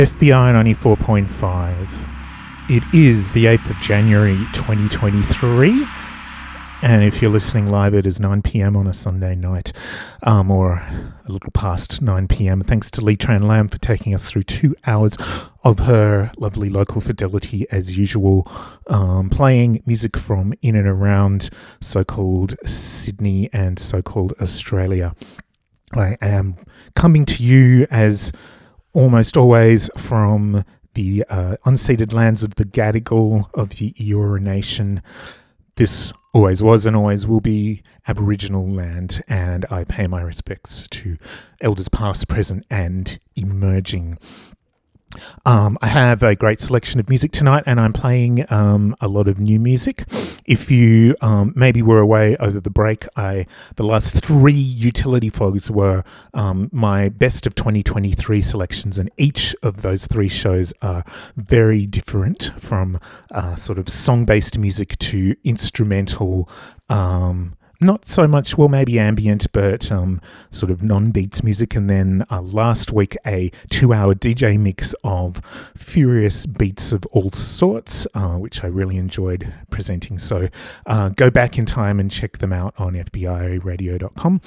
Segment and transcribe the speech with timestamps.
[0.00, 2.70] FBI 94.5.
[2.70, 5.86] It is the 8th of January 2023.
[6.80, 8.78] And if you're listening live, it is 9 p.m.
[8.78, 9.74] on a Sunday night,
[10.22, 12.62] um, or a little past 9 p.m.
[12.62, 15.18] Thanks to Lee Tran Lam for taking us through two hours
[15.64, 18.50] of her lovely local fidelity as usual,
[18.86, 21.50] um, playing music from in and around
[21.82, 25.14] so called Sydney and so called Australia.
[25.94, 26.56] I am
[26.94, 28.32] coming to you as
[28.92, 30.64] almost always from
[30.94, 35.02] the uh, unceded lands of the Gadigal of the Eora Nation.
[35.76, 41.16] This always was and always will be Aboriginal land, and I pay my respects to
[41.60, 44.18] elders past, present, and emerging.
[45.44, 49.26] Um, I have a great selection of music tonight, and I'm playing um, a lot
[49.26, 50.04] of new music.
[50.44, 55.70] If you um, maybe were away over the break, I the last three utility fogs
[55.70, 56.04] were
[56.34, 61.04] um, my best of 2023 selections, and each of those three shows are
[61.36, 63.00] very different from
[63.32, 66.48] uh, sort of song based music to instrumental
[66.88, 71.74] um, not so much, well, maybe ambient, but um, sort of non beats music.
[71.74, 75.40] And then uh, last week, a two hour DJ mix of
[75.76, 80.18] furious beats of all sorts, uh, which I really enjoyed presenting.
[80.18, 80.48] So
[80.86, 84.40] uh, go back in time and check them out on FBIRadio.com.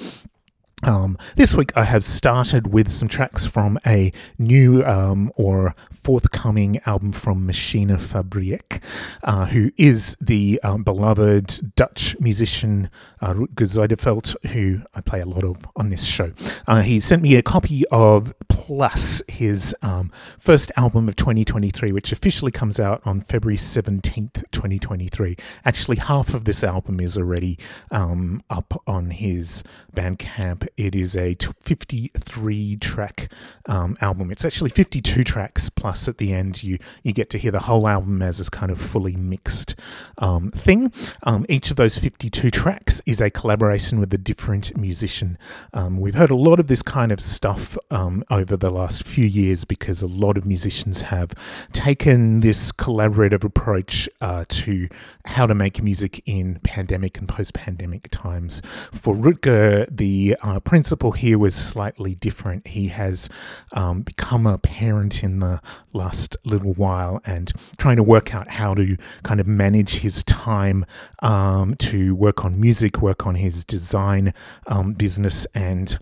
[0.82, 6.80] Um, this week I have started with some tracks from a new um, or forthcoming
[6.84, 8.82] album from Machinefabriek,
[9.22, 12.90] uh, who is the um, beloved Dutch musician
[13.22, 16.32] uh, Rutger Zuiderveld, who I play a lot of on this show.
[16.66, 22.12] Uh, he sent me a copy of Plus, his um, first album of 2023, which
[22.12, 25.36] officially comes out on February 17th, 2023.
[25.66, 27.58] Actually, half of this album is already
[27.90, 29.62] um, up on his
[29.94, 33.30] Bandcamp it is a 53 track
[33.66, 34.30] um, album.
[34.30, 37.86] It's actually 52 tracks plus at the end you you get to hear the whole
[37.86, 39.74] album as this kind of fully mixed
[40.18, 40.92] um, thing.
[41.22, 45.38] Um, each of those 52 tracks is a collaboration with a different musician.
[45.72, 49.26] Um, we've heard a lot of this kind of stuff um, over the last few
[49.26, 51.34] years because a lot of musicians have
[51.72, 54.88] taken this collaborative approach uh, to
[55.26, 58.62] how to make music in pandemic and post-pandemic times.
[58.92, 62.66] For Rutger, the principle here was slightly different.
[62.66, 63.28] He has
[63.72, 65.60] um, become a parent in the
[65.92, 70.84] last little while and trying to work out how to kind of manage his time
[71.22, 74.34] um, to work on music, work on his design
[74.66, 75.98] um, business, and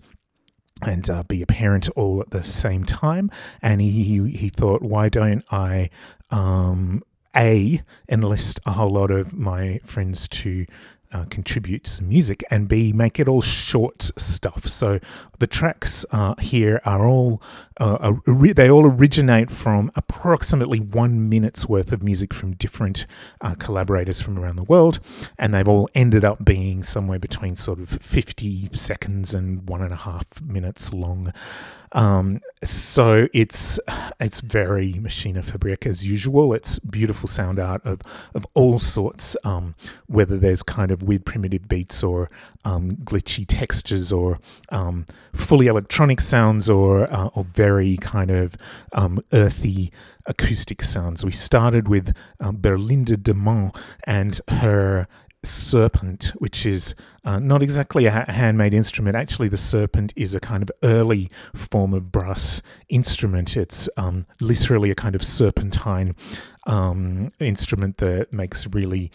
[0.81, 3.29] and uh, be a parent all at the same time.
[3.61, 5.89] And he, he thought, why don't I
[6.29, 7.03] um,
[7.35, 10.65] a enlist a whole lot of my friends to
[11.13, 14.67] uh, contribute some music, and B, make it all short stuff.
[14.67, 14.99] So
[15.39, 17.41] the tracks uh, here are all,
[17.77, 23.05] uh, they all originate from approximately one minute's worth of music from different
[23.41, 24.99] uh, collaborators from around the world,
[25.37, 29.93] and they've all ended up being somewhere between sort of 50 seconds and one and
[29.93, 31.33] a half minutes long.
[31.93, 33.79] Um, so it's
[34.19, 36.53] it's very Machinefabriek as usual.
[36.53, 38.01] It's beautiful sound art of
[38.33, 39.75] of all sorts, um,
[40.07, 42.29] whether there's kind of weird primitive beats or
[42.65, 44.39] um, glitchy textures or
[44.69, 48.57] um, fully electronic sounds or uh, or very kind of
[48.91, 49.89] um, earthy
[50.25, 51.23] acoustic sounds.
[51.23, 53.73] We started with um, Berlinde Deman
[54.05, 55.07] and her
[55.43, 56.95] serpent, which is
[57.25, 59.15] uh, not exactly a handmade instrument.
[59.15, 63.55] Actually, the serpent is a kind of early form of brass instrument.
[63.55, 66.15] It's um, literally a kind of serpentine
[66.65, 69.11] um, instrument that makes really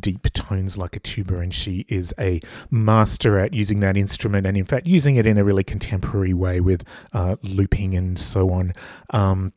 [0.00, 2.40] deep tones like a tuba, and she is a
[2.70, 6.60] master at using that instrument and, in fact, using it in a really contemporary way
[6.60, 8.72] with uh, looping and so on.
[9.10, 9.52] Um,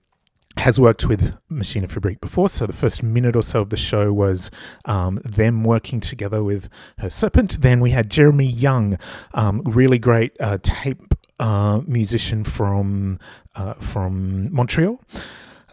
[0.58, 4.52] has worked with Machinefabriek before, so the first minute or so of the show was
[4.86, 6.70] um, them working together with
[7.00, 7.62] her serpent.
[7.62, 8.98] Then we had Jeremy Young,
[9.34, 13.20] um, really great uh, tape uh, musician from
[13.56, 15.02] uh, from Montreal.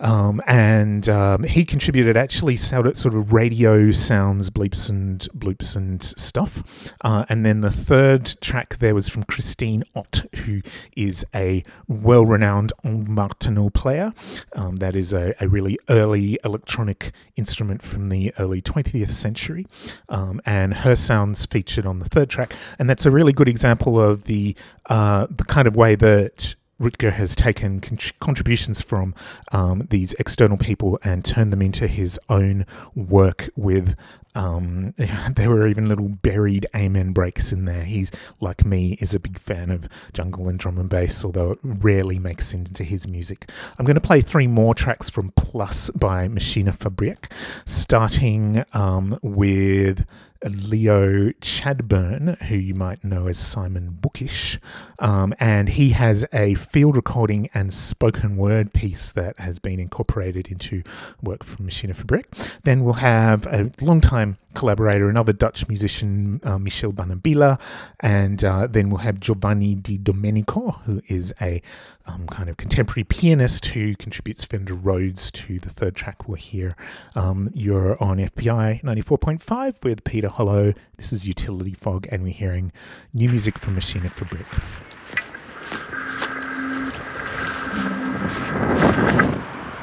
[0.00, 6.92] Um, and um, he contributed actually sort of radio sounds, bleeps and bloops and stuff.
[7.02, 10.62] Uh, and then the third track there was from Christine Ott, who
[10.96, 14.12] is a well renowned Martenot player.
[14.54, 19.66] Um, that is a, a, really early electronic instrument from the early 20th century.
[20.08, 22.54] Um, and her sounds featured on the third track.
[22.78, 24.54] And that's a really good example of the,
[24.86, 29.14] uh, the kind of way that Rutger has taken con- contributions from
[29.52, 33.96] um, these external people and turned them into his own work with.
[34.34, 34.94] Um,
[35.34, 37.82] there were even little buried amen breaks in there.
[37.82, 41.58] He's, like me, is a big fan of jungle and drum and bass, although it
[41.62, 43.50] rarely makes sense into his music.
[43.78, 47.32] I'm going to play three more tracks from Plus by Machinefabriek,
[47.66, 50.04] starting um, with
[50.44, 54.58] Leo Chadburn, who you might know as Simon Bookish,
[54.98, 60.48] um, and he has a field recording and spoken word piece that has been incorporated
[60.48, 60.82] into
[61.22, 62.24] work from Machinefabriek.
[62.62, 67.60] Then we'll have a long-time collaborator, another Dutch musician, uh, Michel Banabila,
[68.00, 71.62] and uh, then we'll have Giovanni Di Domenico, who is a
[72.06, 76.74] um, kind of contemporary pianist who contributes Fender Rhodes to the third track we'll hear.
[77.14, 80.74] Um, you're on FBI 94.5 with Peter Hollow.
[80.96, 82.72] This is Utility Fog, and we're hearing
[83.14, 84.44] new music from Machinefabriek.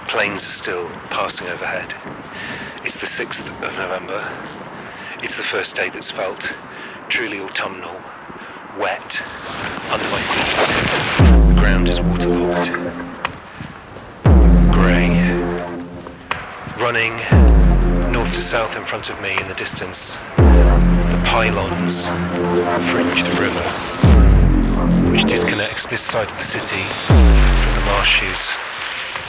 [0.10, 1.94] Planes are still passing overhead.
[2.84, 4.65] It's the 6th of November.
[5.26, 6.54] It's the first day that's felt
[7.10, 8.00] truly autumnal,
[8.78, 9.24] wet,
[9.92, 10.54] under my feet.
[11.48, 12.72] The ground is waterlogged.
[14.72, 15.10] Grey.
[16.80, 17.18] Running
[18.14, 22.06] north to south in front of me in the distance, the pylons
[22.92, 23.68] fringe the river,
[25.10, 28.52] which disconnects this side of the city from the marshes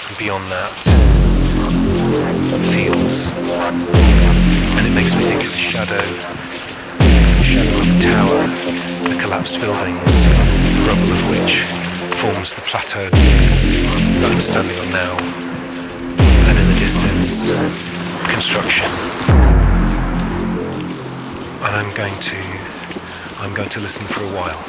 [0.09, 0.75] and beyond that
[2.71, 4.26] fields.
[4.77, 6.07] And it makes me think of the shadow,
[6.99, 8.47] the shadow of the tower,
[9.09, 10.01] the collapsed buildings.
[10.73, 11.65] the rubble of which
[12.21, 15.17] forms the plateau that I'm standing on now.
[16.49, 17.51] And in the distance,
[18.33, 18.91] construction.
[21.65, 22.37] And I'm going to
[23.39, 24.65] I'm going to listen for a while.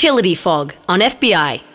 [0.00, 1.69] Utility Fog on FBI.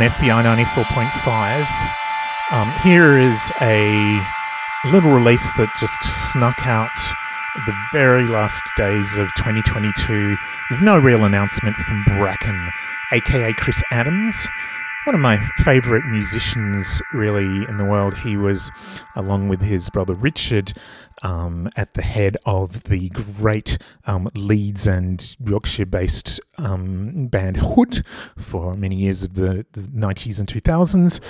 [0.00, 1.66] On FBI 94.5.
[2.52, 4.20] Um, here is a
[4.84, 6.02] little release that just
[6.32, 6.96] snuck out
[7.66, 10.36] the very last days of 2022
[10.70, 12.70] with no real announcement from Bracken,
[13.12, 14.48] aka Chris Adams
[15.04, 18.18] one of my favourite musicians, really, in the world.
[18.18, 18.70] He was,
[19.16, 20.72] along with his brother Richard,
[21.22, 28.04] um, at the head of the great um, Leeds and Yorkshire based um, band Hood
[28.36, 31.20] for many years of the, the 90s and 2000s.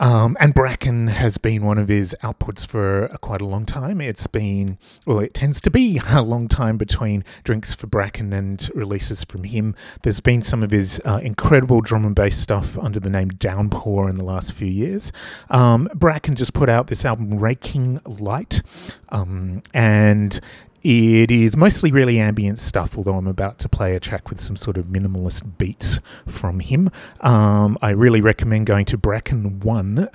[0.00, 4.00] Um, and Bracken has been one of his outputs for quite a long time.
[4.00, 8.68] It's been, well, it tends to be a long time between drinks for Bracken and
[8.74, 9.76] releases from him.
[10.02, 14.08] There's been some of his uh, incredible drum and bass stuff under the name Downpour
[14.08, 15.12] in the last few years.
[15.50, 18.62] Um, Bracken just put out this album, Raking Light,
[19.10, 20.40] um, and
[20.82, 24.56] it is mostly really ambient stuff, although I'm about to play a track with some
[24.56, 26.90] sort of minimalist beats from him.
[27.20, 30.08] Um, I really recommend going to Bracken One,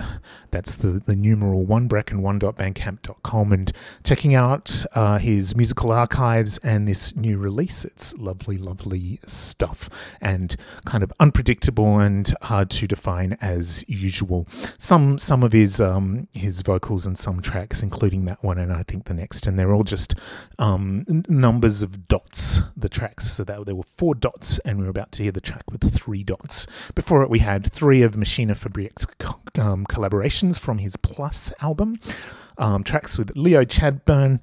[0.50, 3.72] that's the, the numeral one, bracken1.bandcamp.com, and
[4.04, 7.84] checking out uh, his musical archives and this new release.
[7.84, 14.46] It's lovely, lovely stuff and kind of unpredictable and hard to define as usual.
[14.78, 18.82] Some some of his um, his vocals and some tracks, including that one and I
[18.82, 20.14] think the next, and they're all just
[20.58, 23.30] um, numbers of dots, the tracks.
[23.30, 25.94] So that, there were four dots, and we were about to hear the track with
[25.94, 26.66] three dots.
[26.94, 29.06] Before it, we had three of Machinefabriek's
[29.58, 31.98] um, collaborations from his Plus album.
[32.58, 34.40] Um, tracks with Leo Chadburn,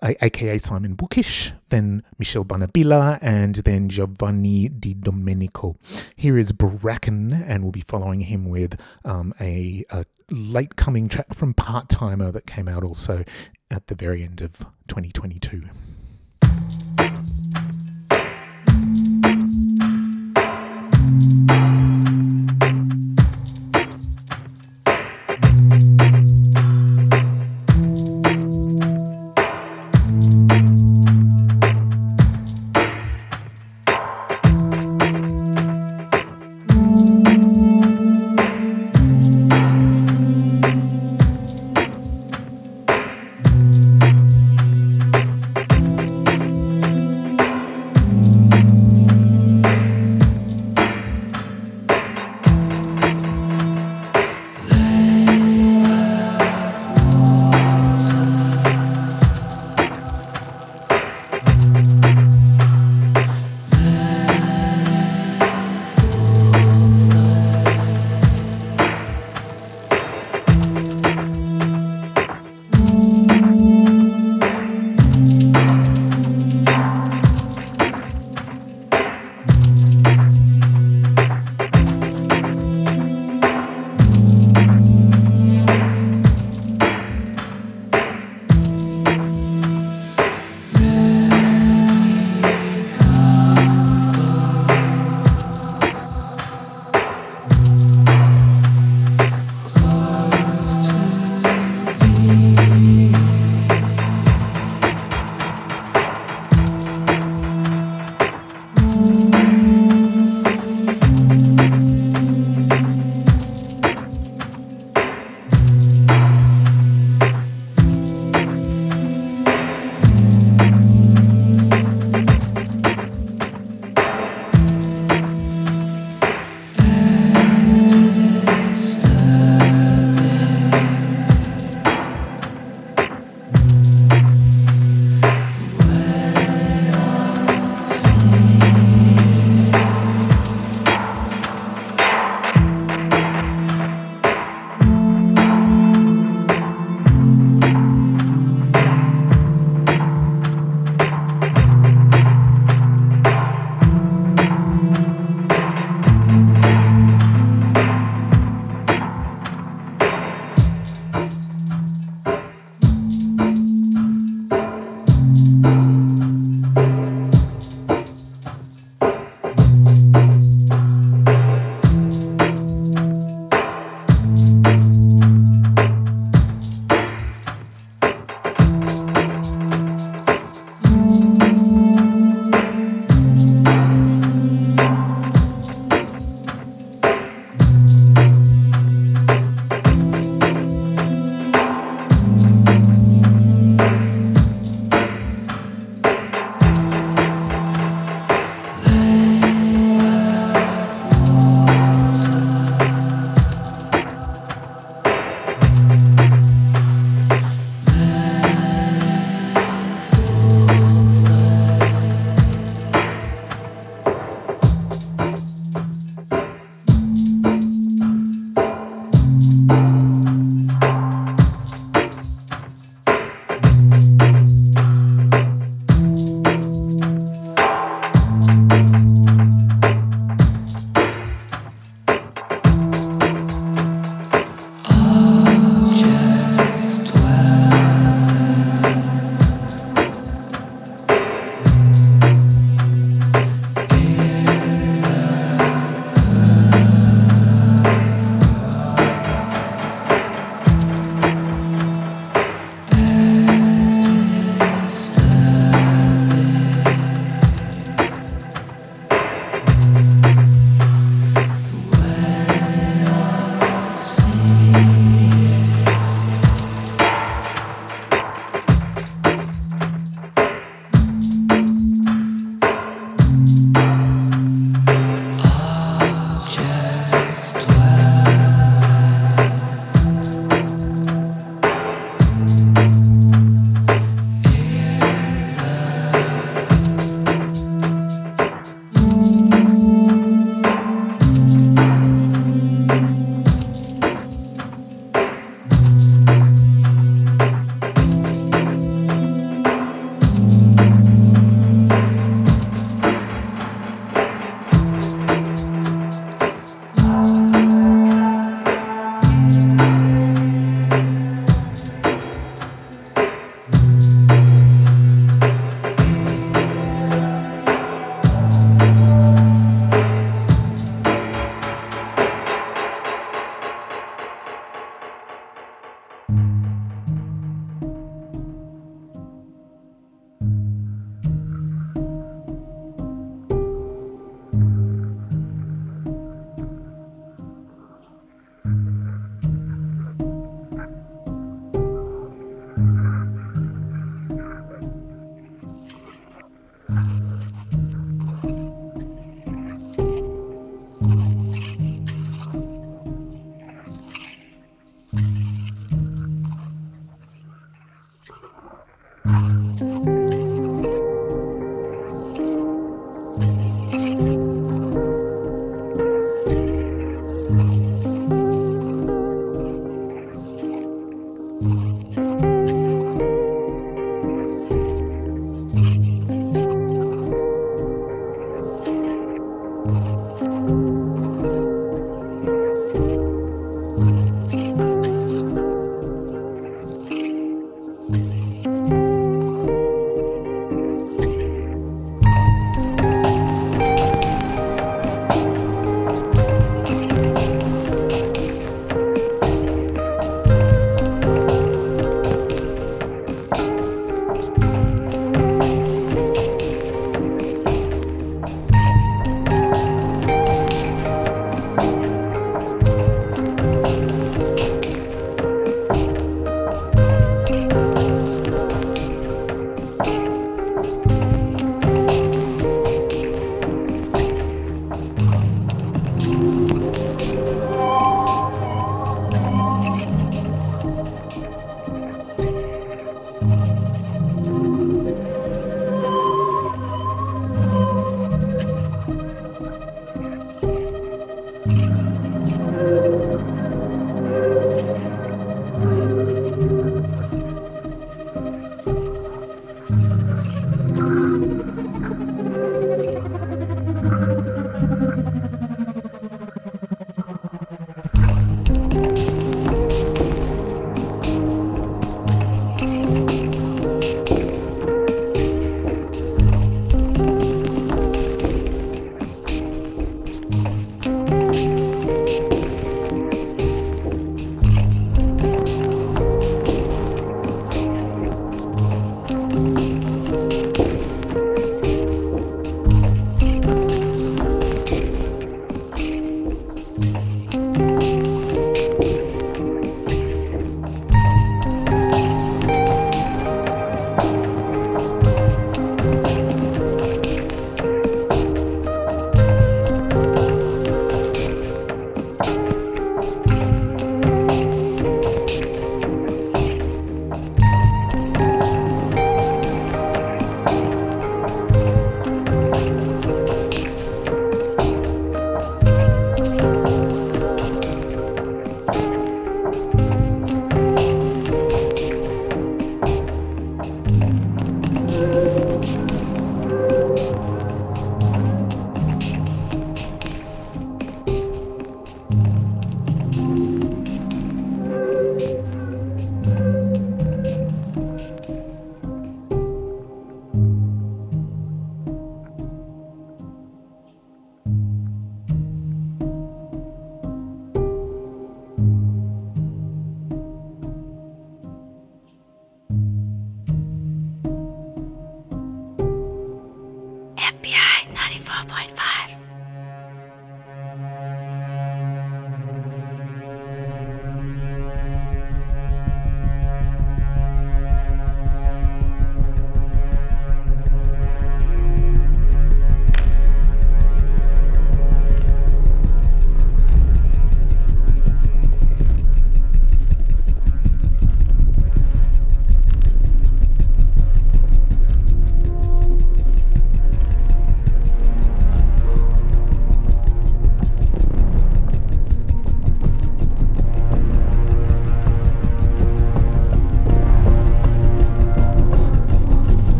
[0.00, 5.76] aka Simon Bookish, then Michel Banabila, and then Giovanni Di Domenico.
[6.14, 11.34] Here is Bracken, and we'll be following him with um, a, a late coming track
[11.34, 13.24] from Part Timer that came out also
[13.72, 15.68] at the very end of 2022.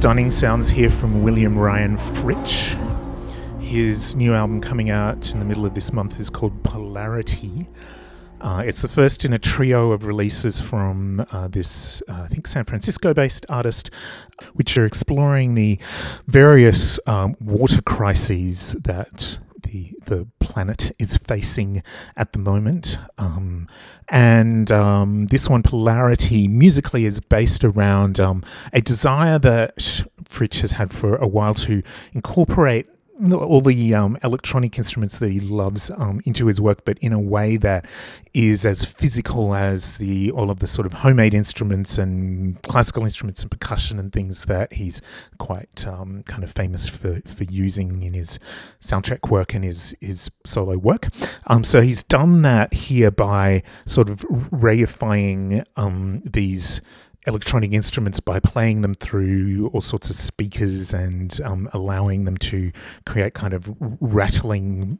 [0.00, 2.74] Stunning sounds here from William Ryan Fritch.
[3.60, 7.68] His new album coming out in the middle of this month is called Polarity.
[8.40, 12.48] Uh, it's the first in a trio of releases from uh, this, uh, I think,
[12.48, 13.90] San Francisco based artist,
[14.54, 15.78] which are exploring the
[16.26, 19.38] various um, water crises that
[19.70, 21.82] the the planet is facing
[22.16, 22.98] at the moment.
[23.18, 23.68] Um,
[24.08, 29.76] and um, this one, Polarity, musically is based around um, a desire that
[30.24, 32.86] Fritch has had for a while to incorporate
[33.32, 37.20] all the um, electronic instruments that he loves um, into his work, but in a
[37.20, 37.86] way that
[38.32, 43.42] is as physical as the all of the sort of homemade instruments and classical instruments
[43.42, 45.02] and percussion and things that he's
[45.38, 48.38] quite um, kind of famous for, for using in his
[48.80, 51.08] soundtrack work and his his solo work.
[51.46, 56.80] Um, so he's done that here by sort of reifying um, these
[57.26, 62.72] electronic instruments by playing them through all sorts of speakers and um, allowing them to
[63.04, 64.98] create kind of rattling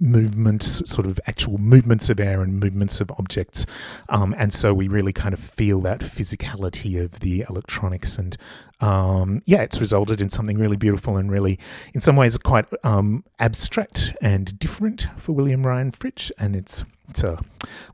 [0.00, 3.64] movements, sort of actual movements of air and movements of objects.
[4.10, 8.18] Um, and so we really kind of feel that physicality of the electronics.
[8.18, 8.36] And
[8.80, 11.58] um, yeah, it's resulted in something really beautiful and really,
[11.94, 16.30] in some ways, quite um, abstract and different for William Ryan Fritch.
[16.38, 17.38] And it's it's a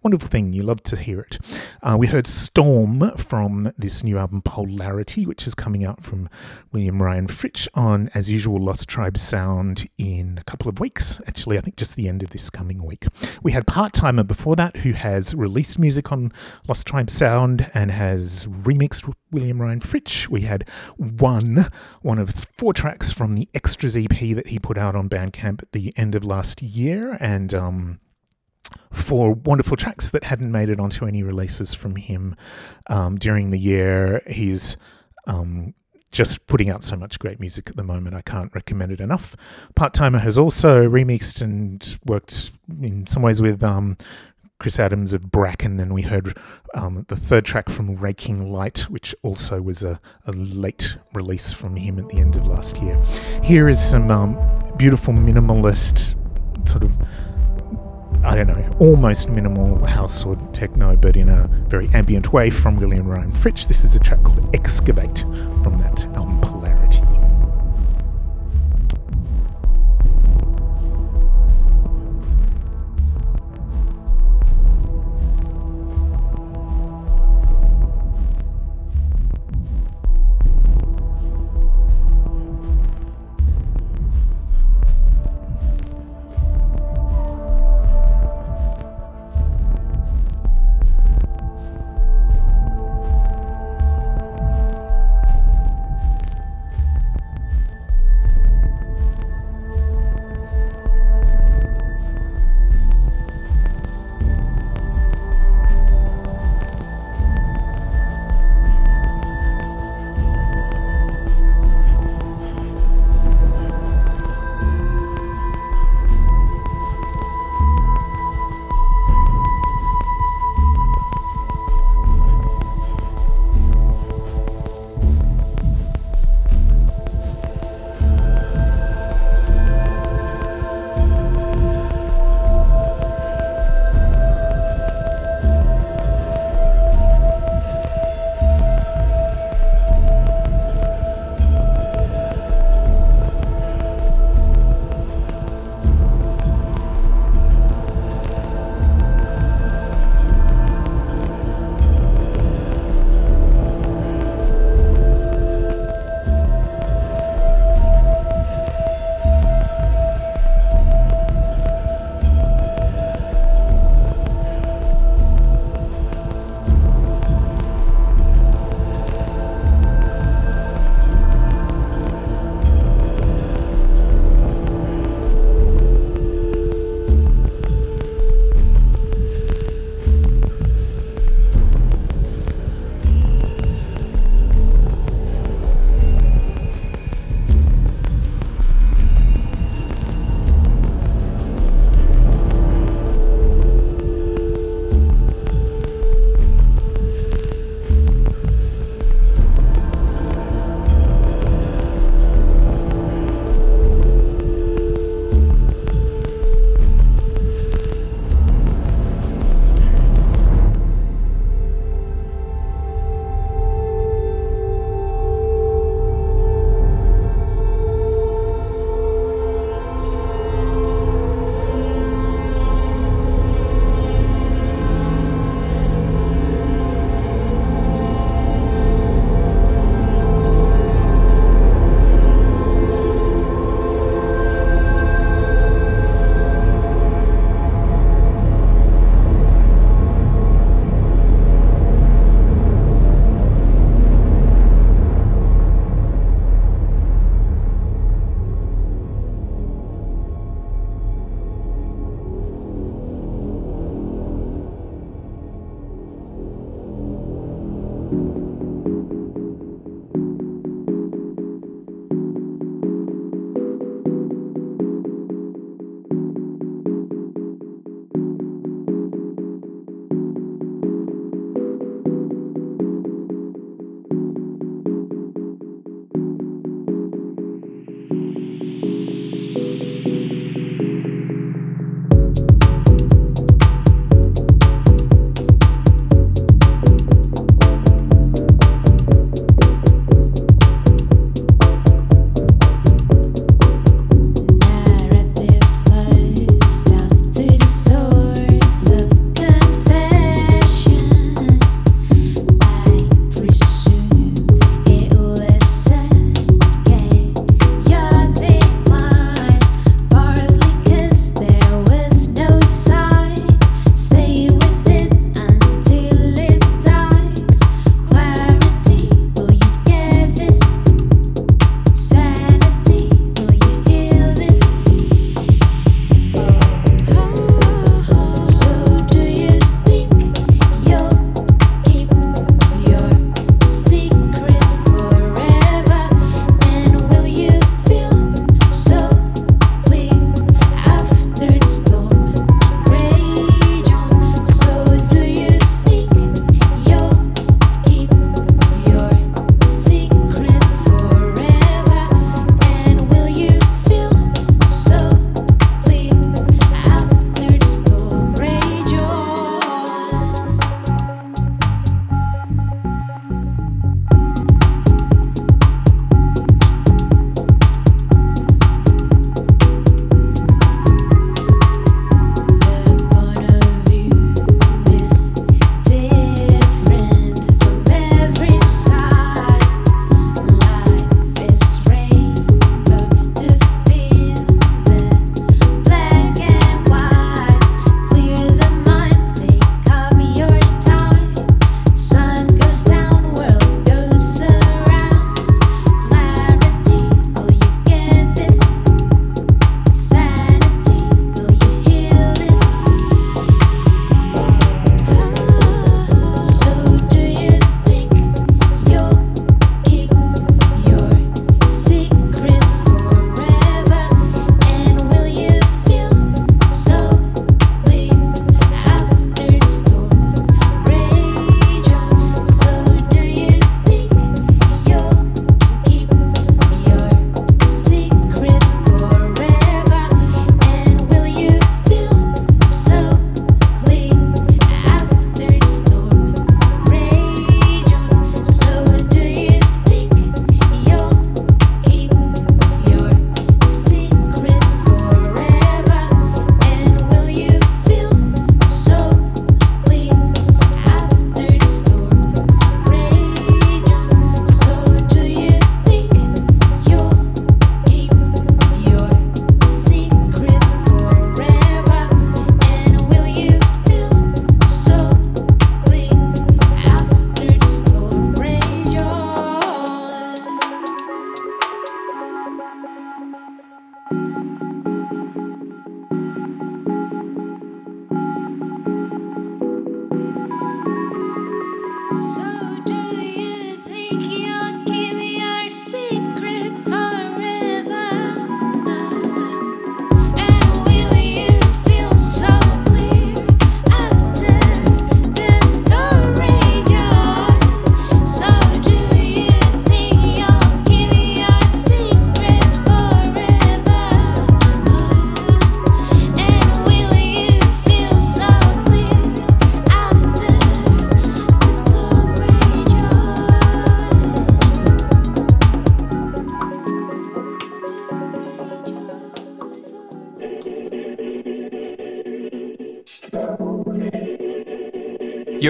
[0.02, 0.52] wonderful thing.
[0.52, 1.38] You love to hear it.
[1.82, 6.28] Uh, we heard Storm from this new album Polarity, which is coming out from
[6.72, 11.20] William Ryan Fritch on, as usual, Lost Tribe Sound in a couple of weeks.
[11.26, 13.06] Actually, I think just the end of this coming week.
[13.42, 16.32] We had Part Timer before that, who has released music on
[16.68, 20.28] Lost Tribe Sound and has remixed William Ryan Fritch.
[20.28, 21.68] We had one,
[22.02, 25.72] one of four tracks from the Extras EP that he put out on Bandcamp at
[25.72, 28.00] the end of last year, and um,
[28.92, 32.36] four wonderful tracks that hadn't made it onto any releases from him
[32.88, 34.22] um, during the year.
[34.28, 34.76] He's
[35.26, 35.74] um,
[36.10, 38.16] just putting out so much great music at the moment.
[38.16, 39.36] I can't recommend it enough.
[39.74, 43.96] Part Timer has also remixed and worked in some ways with um,
[44.58, 46.36] Chris Adams of Bracken, and we heard
[46.74, 51.76] um, the third track from Raking Light, which also was a, a, late release from
[51.76, 53.00] him at the end of last year.
[53.42, 54.36] Here is some um,
[54.76, 56.14] beautiful minimalist
[56.68, 56.92] sort of
[58.22, 62.76] I don't know, almost minimal house or techno, but in a very ambient way from
[62.76, 63.66] William Ryan Fritch.
[63.66, 65.20] This is a track called Excavate
[65.62, 66.89] from that album Polarity.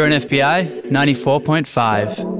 [0.00, 2.39] You're an FBI 94.5.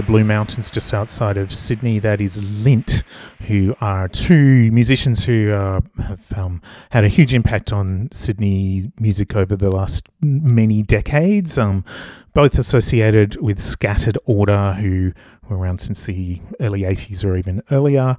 [0.00, 1.98] the Blue Mountains just outside of Sydney.
[1.98, 3.02] That is Lint,
[3.42, 9.36] who are two musicians who uh, have um, had a huge impact on Sydney music
[9.36, 11.58] over the last many decades.
[11.58, 11.84] Um,
[12.32, 15.12] both associated with Scattered Order, who
[15.50, 18.16] were around since the early 80s or even earlier.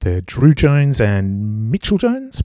[0.00, 2.40] The Drew Jones and Mitchell Jones.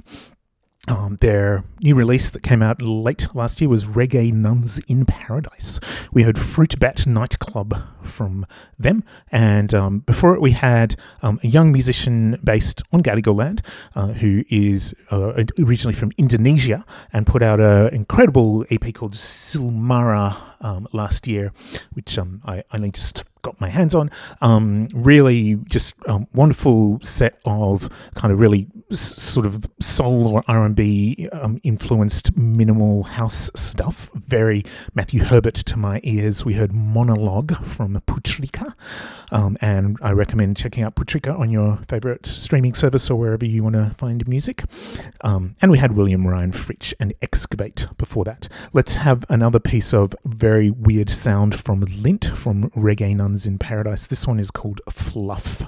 [0.90, 5.80] Um, their new release that came out late last year was Reggae Nuns in Paradise.
[6.12, 8.46] We heard Fruit Bat Nightclub from
[8.78, 13.62] them, and um, before it, we had um, a young musician based on Gadigal land
[13.96, 20.36] uh, who is uh, originally from Indonesia and put out an incredible EP called Silmara
[20.60, 21.54] um, last year,
[21.94, 24.10] which um, I only just got my hands on.
[24.42, 28.68] Um, really, just um, wonderful set of kind of really
[29.00, 34.10] sort of soul or R and B um, influenced minimal house stuff.
[34.14, 34.64] Very
[34.94, 36.46] Matthew Herbert to my ears.
[36.46, 38.74] We heard Monologue from Putrika,
[39.32, 43.64] um, and I recommend checking out Putrika on your favorite streaming service or wherever you
[43.64, 44.64] want to find music.
[45.22, 48.50] Um, and we had William Ryan Fritch and Excavate before that.
[48.74, 54.08] Let's have another piece of very weird sound from Lint from Reggae Nuns in Paradise.
[54.08, 55.68] This one is called Fluff.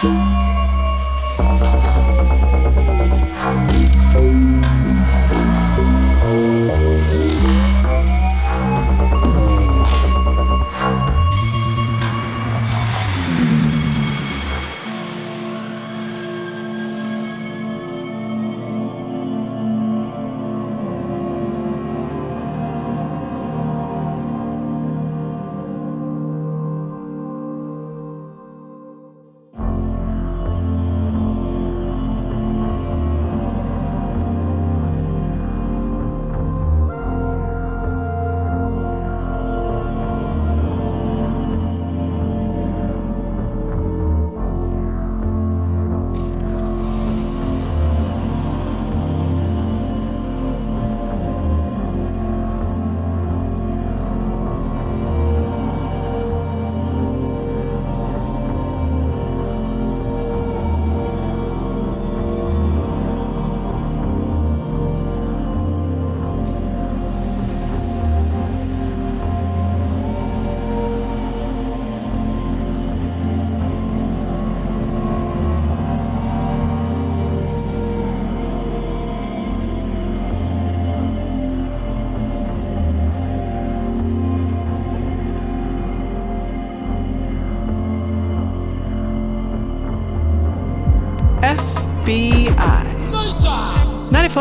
[0.00, 0.47] Música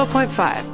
[0.10, 0.66] 94.5.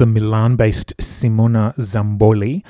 [0.00, 2.64] the Milan based Simona Zamboli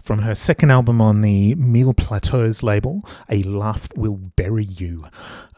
[0.00, 5.04] from her second album on the Mille Plateaux label, A Laugh Will Bury You.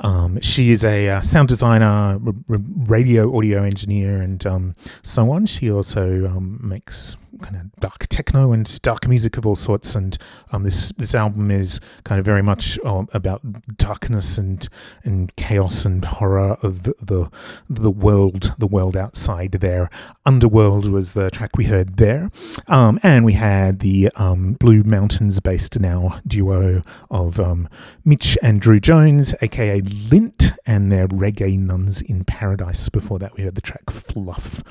[0.00, 2.58] Um, she is a uh, sound designer, r- r-
[2.88, 5.46] radio audio engineer, and um, so on.
[5.46, 7.16] She also um, makes
[8.12, 9.94] techno and dark music of all sorts.
[9.94, 10.16] And
[10.52, 13.40] um, this this album is kind of very much um, about
[13.76, 14.68] darkness and
[15.02, 17.30] and chaos and horror of the,
[17.68, 19.90] the world, the world outside there.
[20.26, 22.30] Underworld was the track we heard there,
[22.68, 27.68] um, and we had the um, Blue Mountains based now duo of um,
[28.04, 32.88] Mitch and Drew Jones, aka Lint, and their Reggae Nuns in Paradise.
[32.90, 34.62] Before that, we heard the track Fluff.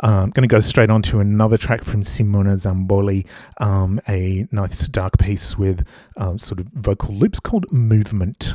[0.00, 3.26] I'm going to go straight on to another track from Simona Zamboli,
[3.58, 8.54] um, a nice dark piece with um, sort of vocal loops called Movement.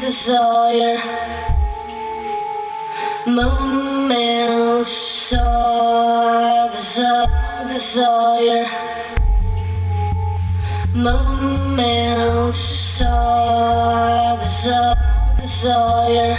[0.00, 1.00] Desire,
[3.26, 6.68] movement, desire,
[7.68, 8.66] desire,
[10.94, 14.36] movement, desire,
[15.36, 16.36] desire,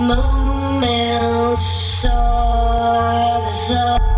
[0.00, 4.17] movement, desire, desire,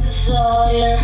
[0.00, 0.96] desire.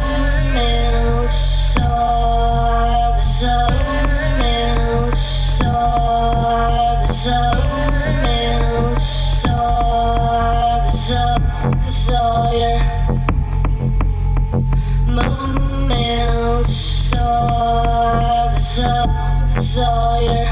[19.74, 20.46] Desire.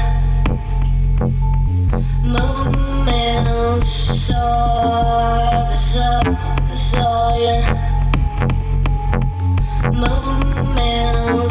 [2.25, 5.65] Movement, desire,
[6.67, 7.61] desire.
[9.93, 11.47] Movement,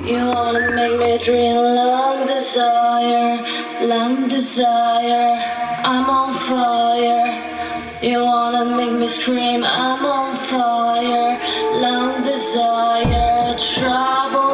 [0.06, 3.44] You wanna make me dream, long desire,
[3.82, 5.42] long desire.
[5.82, 7.57] I'm on fire.
[8.00, 11.36] You wanna make me scream, I'm on fire,
[11.80, 13.56] long desire.
[13.58, 14.47] Trouble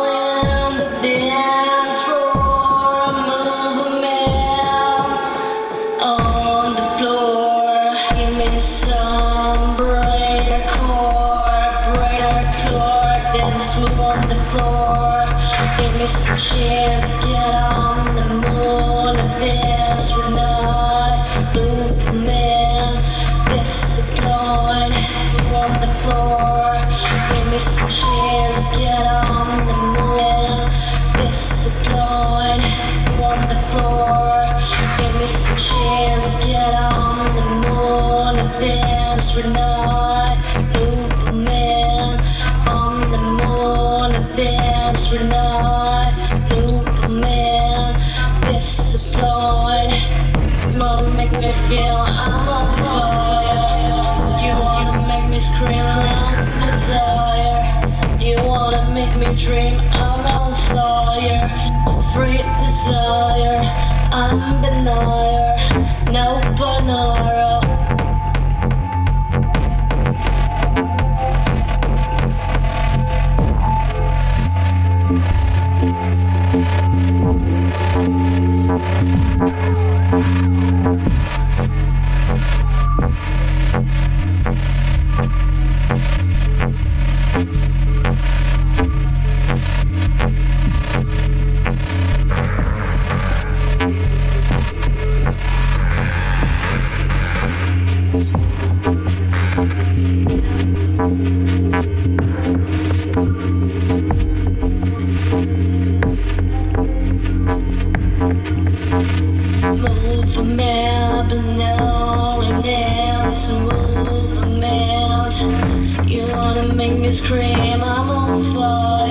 [117.14, 119.04] scream, I'm on fire.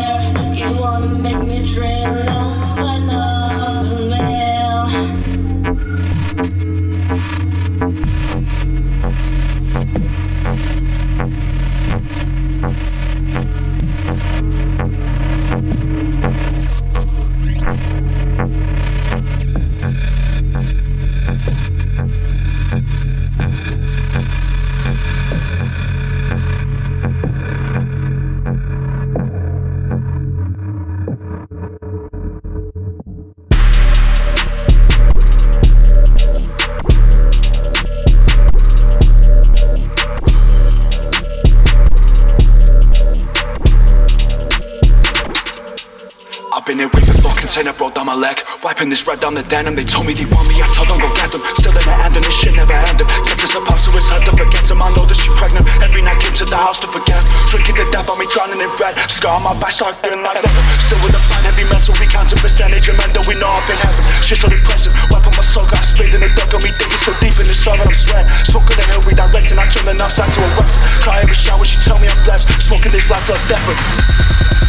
[48.89, 49.79] This red down the denim.
[49.79, 51.39] They told me they want me, I tell them go get them.
[51.55, 53.07] Still in the end, and this shit never ended.
[53.23, 54.84] Kept this apart, so it's hard to forget him.
[54.84, 55.65] I know that she pregnant.
[55.79, 57.23] Every night came to the house to forget.
[57.47, 58.93] Drinking the death on me, drowning in red.
[59.07, 60.51] Scar on my back, start feeling like leather.
[60.84, 62.86] Still with the plan, heavy mental, we count counting percentage.
[62.91, 64.03] And that we know up in heaven.
[64.19, 64.93] Shit's so depressing.
[65.07, 66.51] Wiping my soul, got spade in the dark.
[66.53, 66.69] on me.
[66.75, 68.29] Thinking so deep in the soul that I'm sweating.
[68.43, 69.57] Smoking the hill, redirecting.
[69.57, 70.75] I turn the north side to a west.
[71.01, 72.51] Cry every shower, she tell me I'm blessed.
[72.59, 73.63] Smoking this life of death.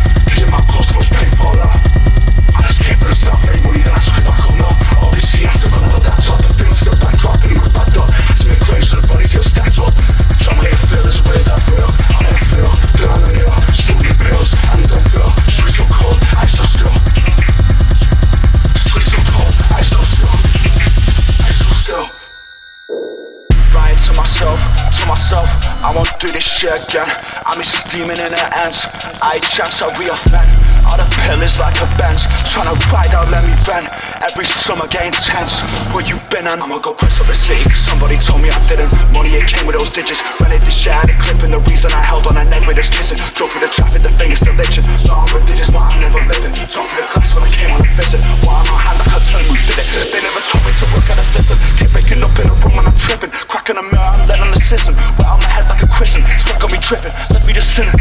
[24.11, 24.59] to myself,
[24.97, 25.47] to myself,
[25.83, 27.30] I won't do this shit again.
[27.51, 28.87] I'm steaming in the ends.
[29.21, 30.47] I chance I reoffend.
[30.87, 34.10] All the pillars like a bench, tryna ride out, let me vent.
[34.21, 35.65] Every summer get intense.
[35.89, 37.65] Where you been and I'ma go press up the city.
[37.65, 38.93] Cause somebody told me I didn't.
[39.09, 40.21] Money it came with those digits.
[40.37, 41.49] Ran it the shit out of clipping.
[41.49, 43.17] The reason I held on a neck with this kissing.
[43.33, 44.85] Drove through the traffic, the fingers still itching.
[45.09, 46.53] Not on religious, but I'm never living.
[46.69, 48.21] Talk to the class when I came on a visit.
[48.45, 49.89] Why am I hand like I turned, we did it.
[49.89, 51.57] They never told me to work at a system.
[51.81, 53.33] Keep waking up in a room when I'm tripping.
[53.49, 54.93] Cracking a mirror, I'm letting the system.
[55.17, 56.21] Right on my head like a Christian.
[56.37, 57.13] Sweat got me tripping.
[57.33, 57.97] Let me just sinning.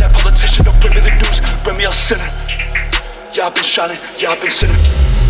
[0.00, 1.44] That politician don't bring me the news.
[1.60, 2.24] Bring me a sinner.
[3.36, 4.00] Yeah, I've been shining.
[4.16, 5.29] Yeah, I've been sinning.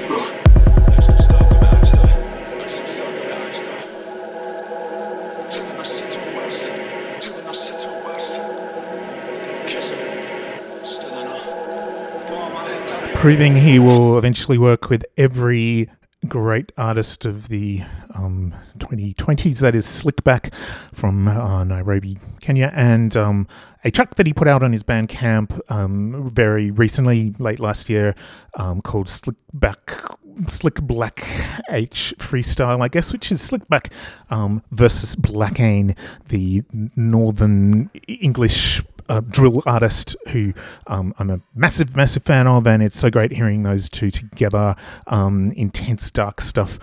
[13.21, 15.87] proving he will eventually work with every
[16.27, 17.79] great artist of the
[18.15, 19.59] um, 2020s.
[19.59, 20.51] That is Slikback
[20.91, 23.47] from uh, Nairobi, Kenya, and um,
[23.83, 28.15] a track that he put out on his Bandcamp um, very recently, late last year,
[28.55, 30.17] um, called Slikback.
[30.47, 31.25] Slick Black
[31.69, 33.91] H freestyle, I guess, which is Slikback
[34.29, 35.93] um, versus Blackhaine,
[36.29, 36.63] the
[36.95, 38.81] northern English
[39.19, 40.53] drill artist who
[40.87, 44.75] um, I'm a massive, massive fan of, and it's so great hearing those two together.
[45.07, 46.79] Um, intense, dark stuff.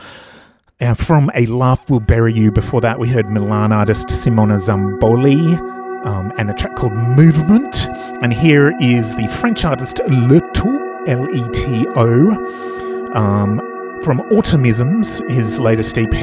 [0.80, 5.58] Uh, from A Laugh Will Bury You, before that, we heard Milan artist Simona Zamboli
[6.06, 7.88] um, and a track called Movement.
[8.22, 10.68] And here is the French artist Leto,
[11.06, 13.12] L E T O.
[13.14, 13.60] Um,
[14.04, 16.14] from Autumnisms, his latest EP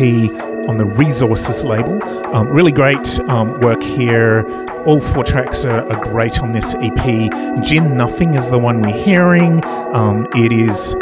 [0.70, 2.02] on the Resources label.
[2.34, 4.46] Um, really great um, work here.
[4.86, 7.64] All four tracks are, are, great on this EP.
[7.64, 9.64] Gin Nothing is the one we're hearing.
[9.96, 10.96] Um, it is.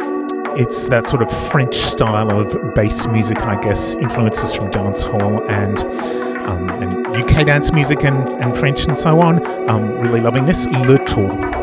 [0.55, 5.83] It's that sort of French style of bass music, I guess, influences from dancehall and
[6.47, 9.45] um, and UK dance music and, and French and so on.
[9.69, 10.67] Um, really loving this.
[10.67, 11.62] Leto.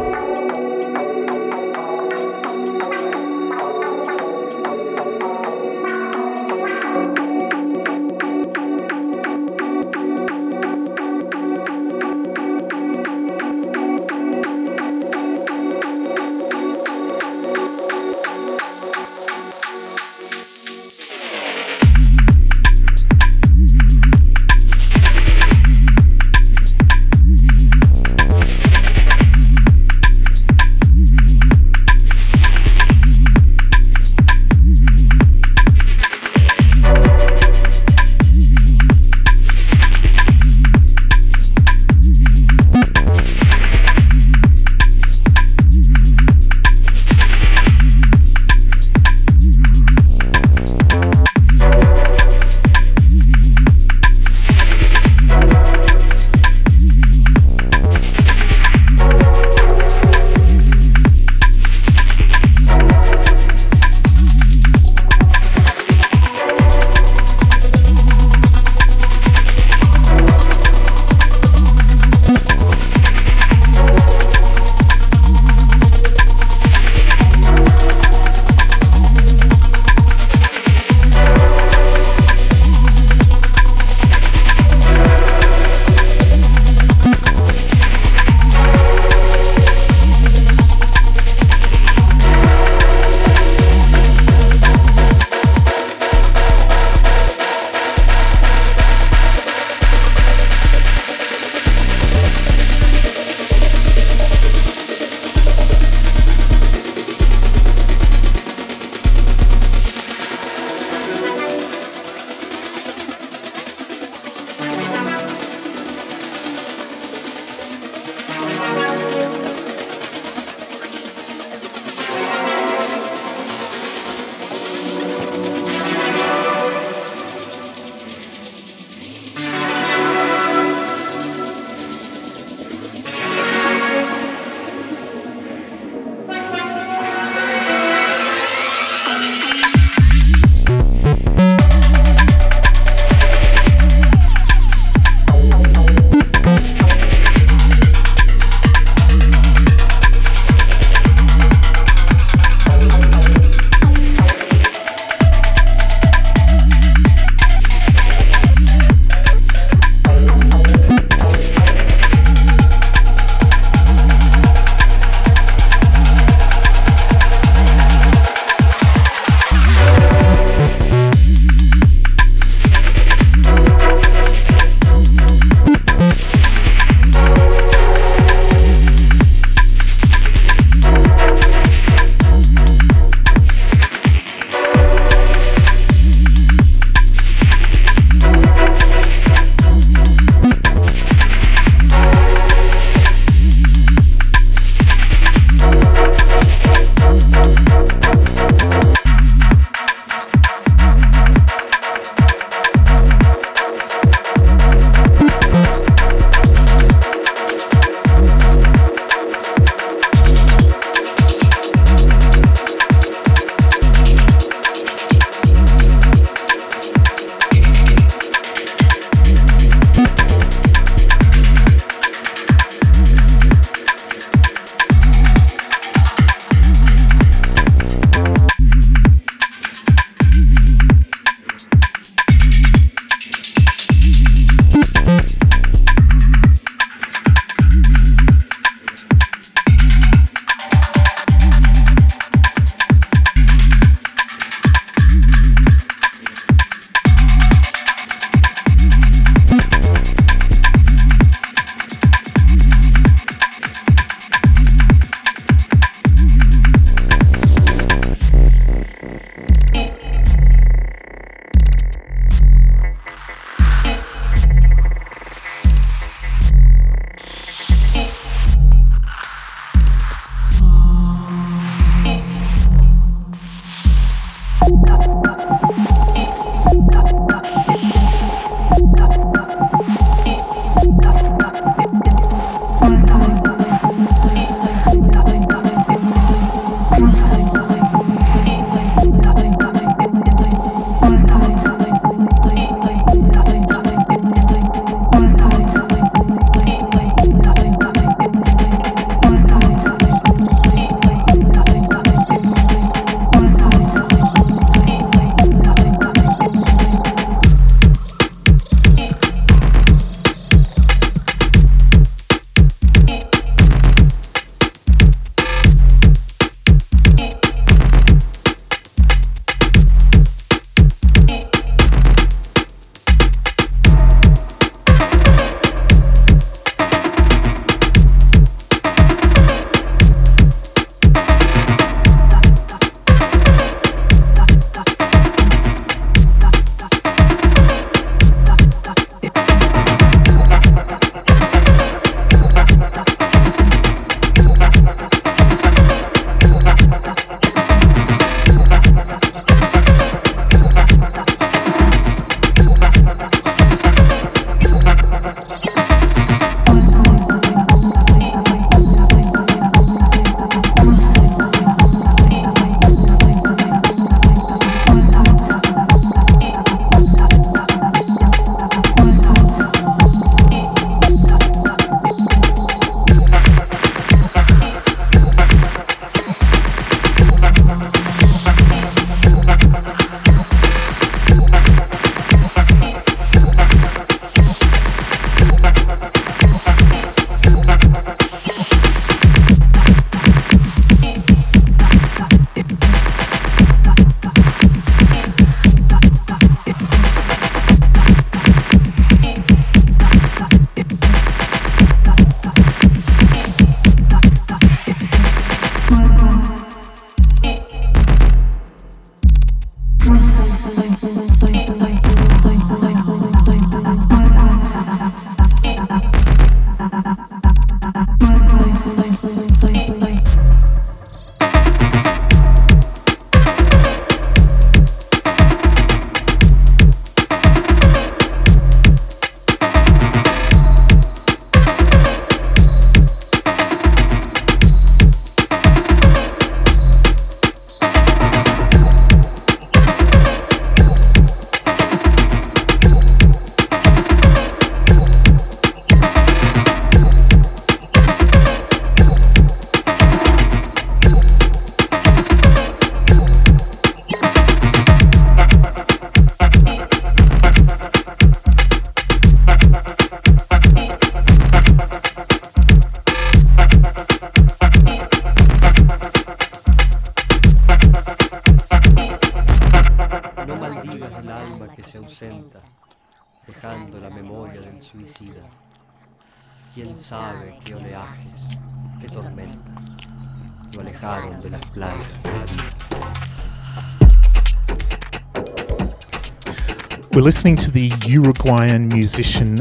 [487.20, 489.58] We're listening to the Uruguayan musician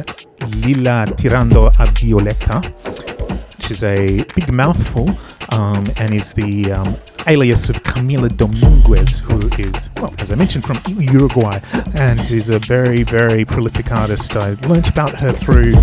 [0.60, 2.64] Lila Tirando a Violeta,
[3.58, 5.10] which is a big mouthful
[5.50, 6.96] um, and is the um,
[7.28, 11.60] alias of Camila Dominguez, who is, well, as I mentioned, from Uruguay
[11.96, 14.38] and is a very, very prolific artist.
[14.38, 15.74] I learnt about her through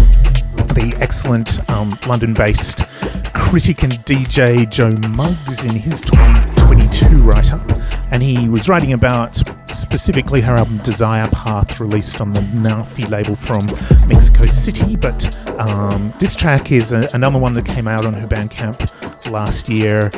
[0.73, 2.87] the excellent um, London based
[3.35, 7.71] critic and DJ Joe Muggs in his 2022 write up.
[8.11, 9.43] And he was writing about
[9.77, 13.67] specifically her album Desire Path, released on the NAAFI label from
[14.09, 14.97] Mexico City.
[14.97, 19.69] But um, this track is a, another one that came out on her Bandcamp last
[19.69, 20.11] year.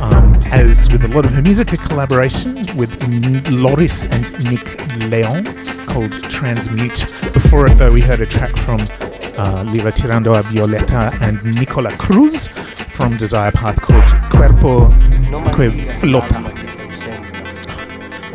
[0.00, 3.02] Um, as with a lot of her music, a collaboration with
[3.50, 5.44] Loris and Nick Leon
[5.86, 7.06] called Transmute.
[7.32, 8.80] Before it, though, we heard a track from
[9.38, 12.48] uh, Lila Tirando a Violeta and Nicola Cruz
[12.98, 14.88] from Desire Path called Cuerpo
[15.54, 16.47] Que Flota.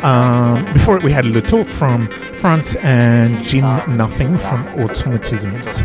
[0.04, 3.64] Um, before it, we had Leto from France and Jim
[3.96, 5.80] Nothing from Automatisms.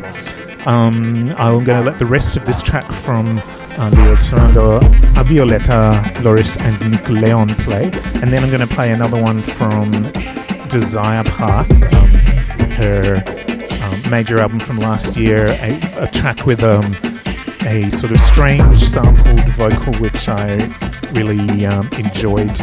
[0.68, 3.40] Um, I'm going to let the rest of this track from
[3.78, 7.84] uh, Lila Tirando a Violeta, Loris, and Nick Leon play,
[8.16, 9.90] and then I'm going to play another one from
[10.68, 12.10] Desire Path, um,
[12.72, 13.24] her
[13.84, 16.94] um, major album from last year, a, a track with um,
[17.66, 20.56] a sort of strange sampled vocal, which I
[21.14, 22.54] really um, enjoyed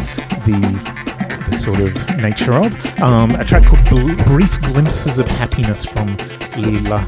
[0.45, 1.06] the
[1.57, 3.01] sort of nature of.
[3.01, 6.17] Um, a track called Bl- Brief Glimpses of Happiness from
[6.57, 7.05] Lila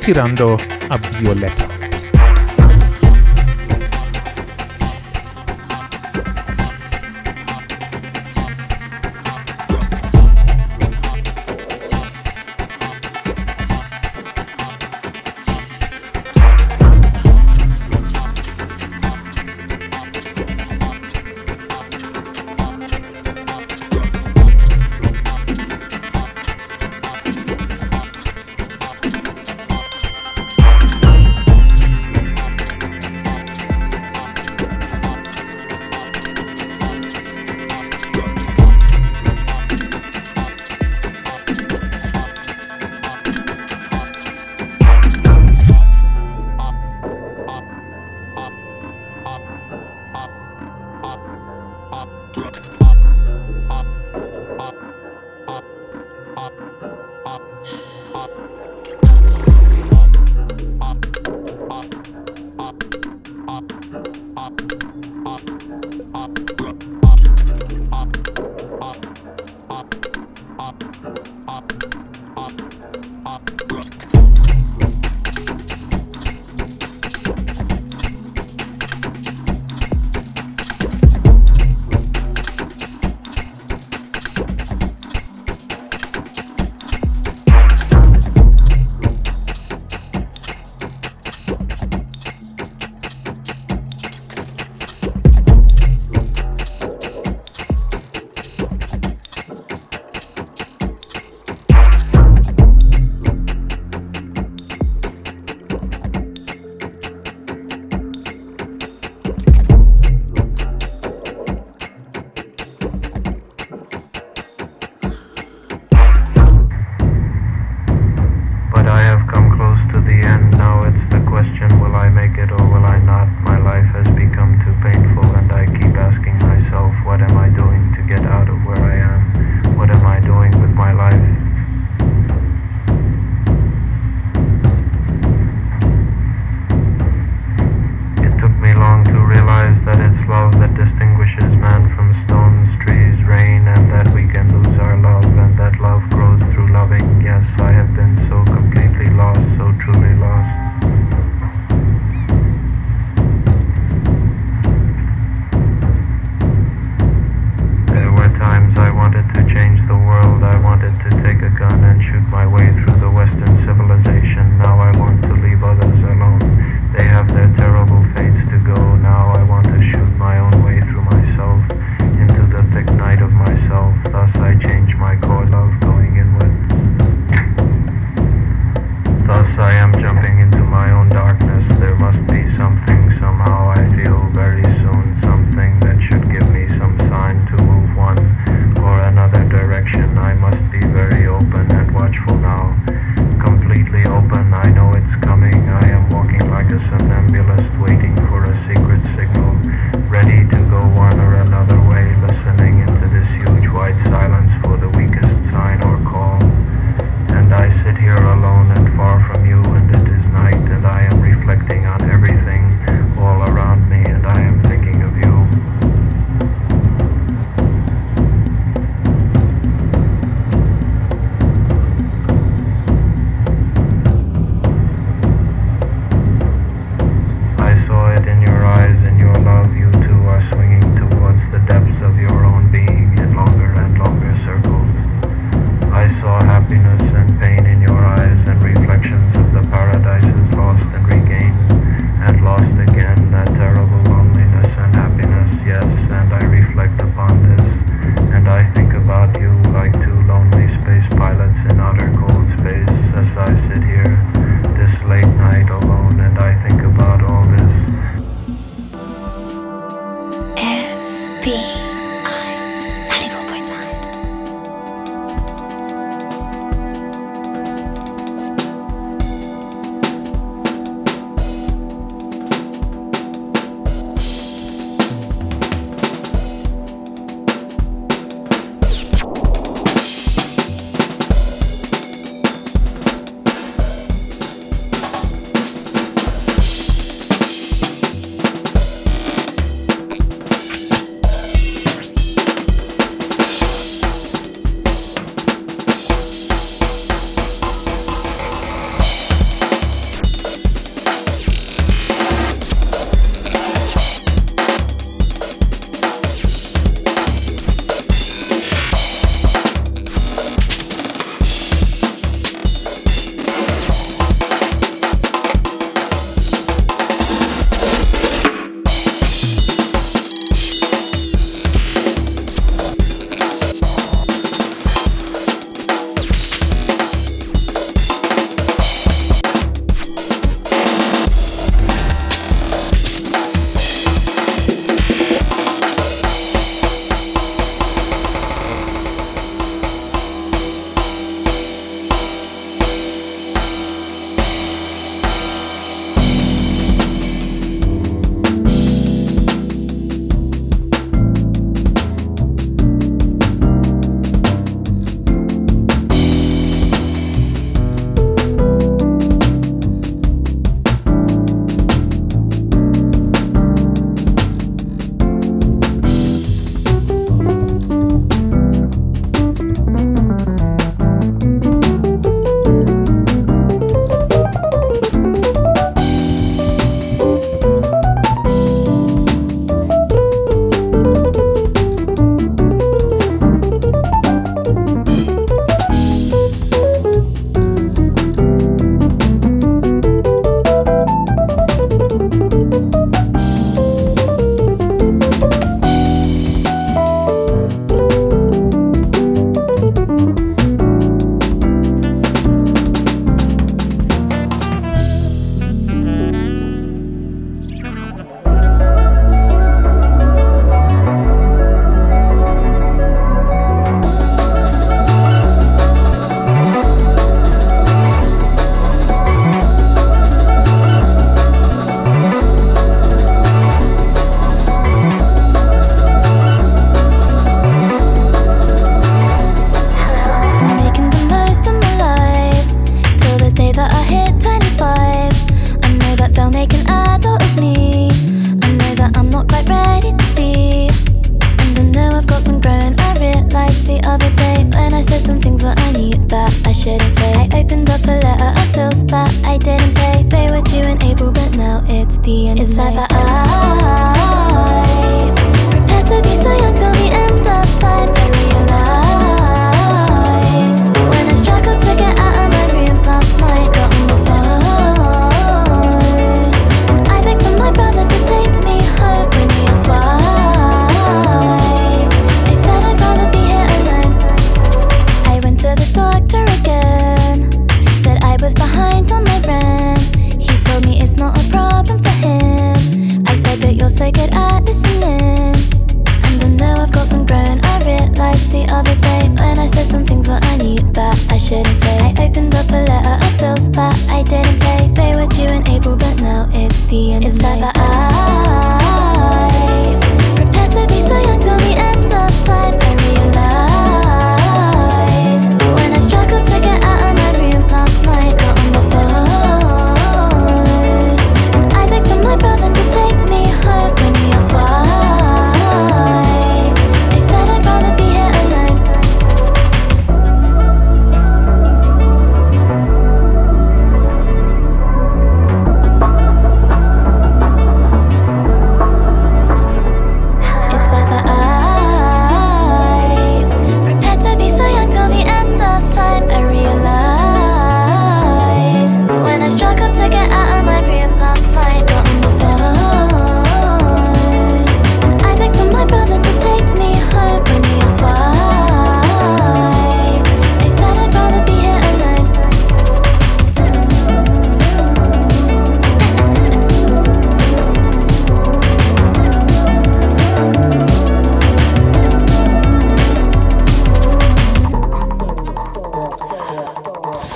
[0.00, 1.75] Tirando a Violeta.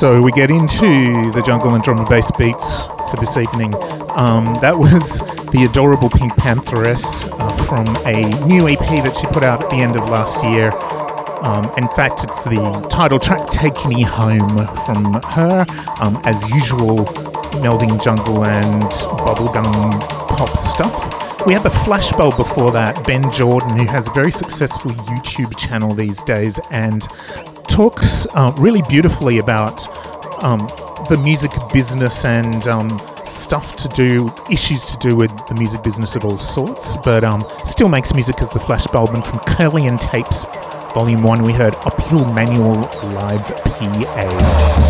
[0.00, 3.74] So we get into the jungle and drum and bass beats for this evening.
[4.08, 5.18] Um, that was
[5.52, 9.96] the adorable PinkPantheress uh, from a new EP that she put out at the end
[9.96, 10.72] of last year.
[11.44, 15.66] Um, in fact, it's the title track "Take Me Home" from her.
[16.00, 17.04] Um, as usual,
[17.60, 18.84] melding jungle and
[19.20, 21.46] bubblegum pop stuff.
[21.46, 25.94] We had the flashbulb before that, Benn Jordan, who has a very successful YouTube channel
[25.94, 27.06] these days and
[27.80, 29.88] talks uh, really beautifully about
[30.44, 30.58] um,
[31.08, 32.90] the music business and um,
[33.24, 37.42] stuff to do, issues to do with the music business of all sorts, but um,
[37.64, 39.14] still makes music as the flashbulb.
[39.14, 40.44] And from Curly and Tapes,
[40.92, 42.74] Volume 1, we heard Uphill Manual
[43.14, 44.89] Live PA.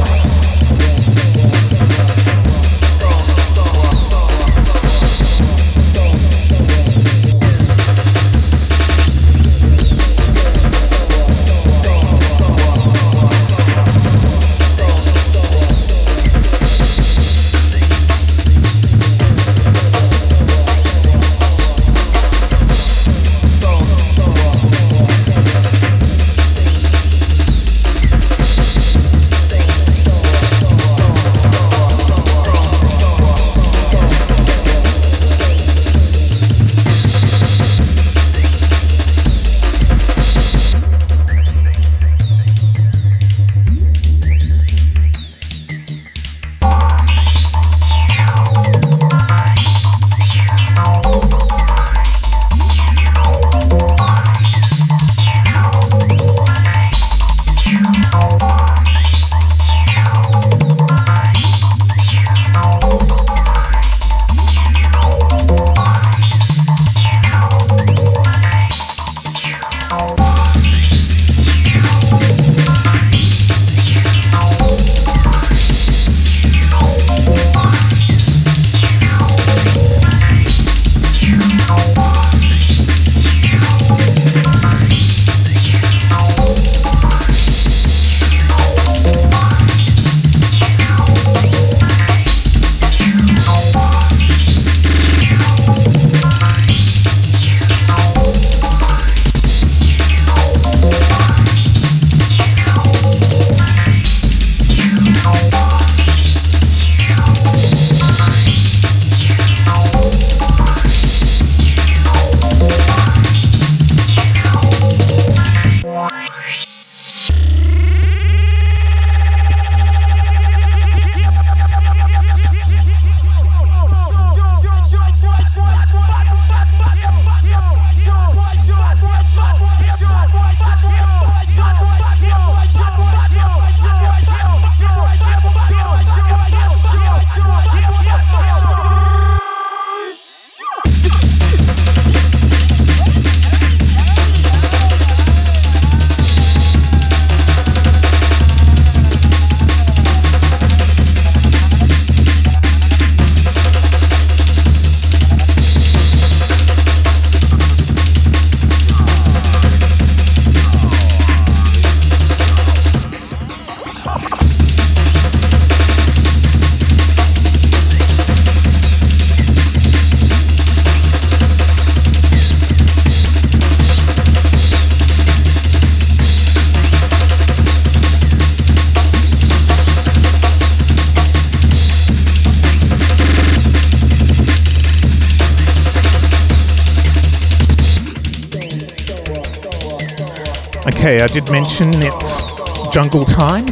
[191.10, 192.46] Okay, I did mention it's
[192.92, 193.66] jungle time.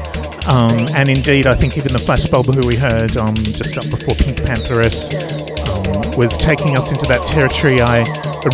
[0.48, 4.16] Um, and indeed, I think even the Flashbulb who we heard um, just up before
[4.16, 5.14] PinkPantheress
[5.68, 7.80] um, was taking us into that territory.
[7.80, 8.02] I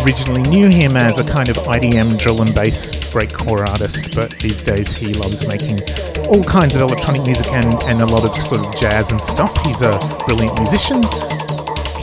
[0.03, 4.61] originally knew him as a kind of IDM drill and bass breakcore artist, but these
[4.61, 5.79] days he loves making
[6.27, 9.51] all kinds of electronic music and, and a lot of sort of jazz and stuff.
[9.65, 9.97] He's a
[10.27, 11.01] brilliant musician.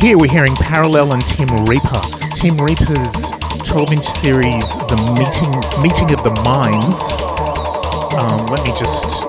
[0.00, 2.02] Here we're hearing Parallel and Tim Reaper.
[2.34, 3.30] Tim Reaper's
[3.72, 7.14] 12 inch series, The Meeting, Meeting of the Minds.
[8.12, 9.26] Um, let me just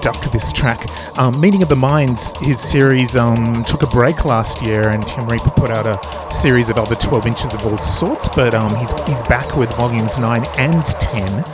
[0.00, 0.86] duck this track.
[1.18, 5.26] Um, Meeting of the Minds, his series um, took a break last year, and Tim
[5.26, 8.92] Reaper put out a series of other 12 inches of all sorts, but um, he's,
[9.02, 11.44] he's back with volumes 9 and 10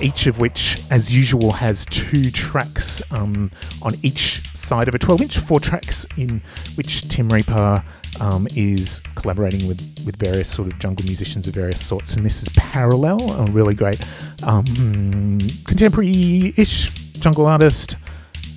[0.00, 3.50] each of which, as usual, has two tracks um,
[3.82, 6.42] on each side of a 12 inch, four tracks in
[6.74, 7.84] which Tim Reaper
[8.20, 12.16] um, is collaborating with, with various sort of jungle musicians of various sorts.
[12.16, 14.04] And this is Parallel, a really great
[14.42, 16.90] um, contemporary ish
[17.20, 17.96] jungle artist.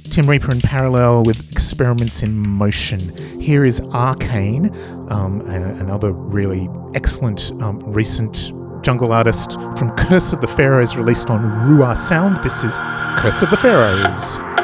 [0.09, 3.15] Tim Reaper in parallel with Experiments in Motion.
[3.39, 4.71] Here is Arcane,
[5.09, 8.51] um, another really excellent um, recent
[8.81, 12.43] jungle artist from Curse of the Pharaohs, released on Ruah Sound.
[12.43, 12.77] This is
[13.17, 14.56] Curse of the Pharaohs.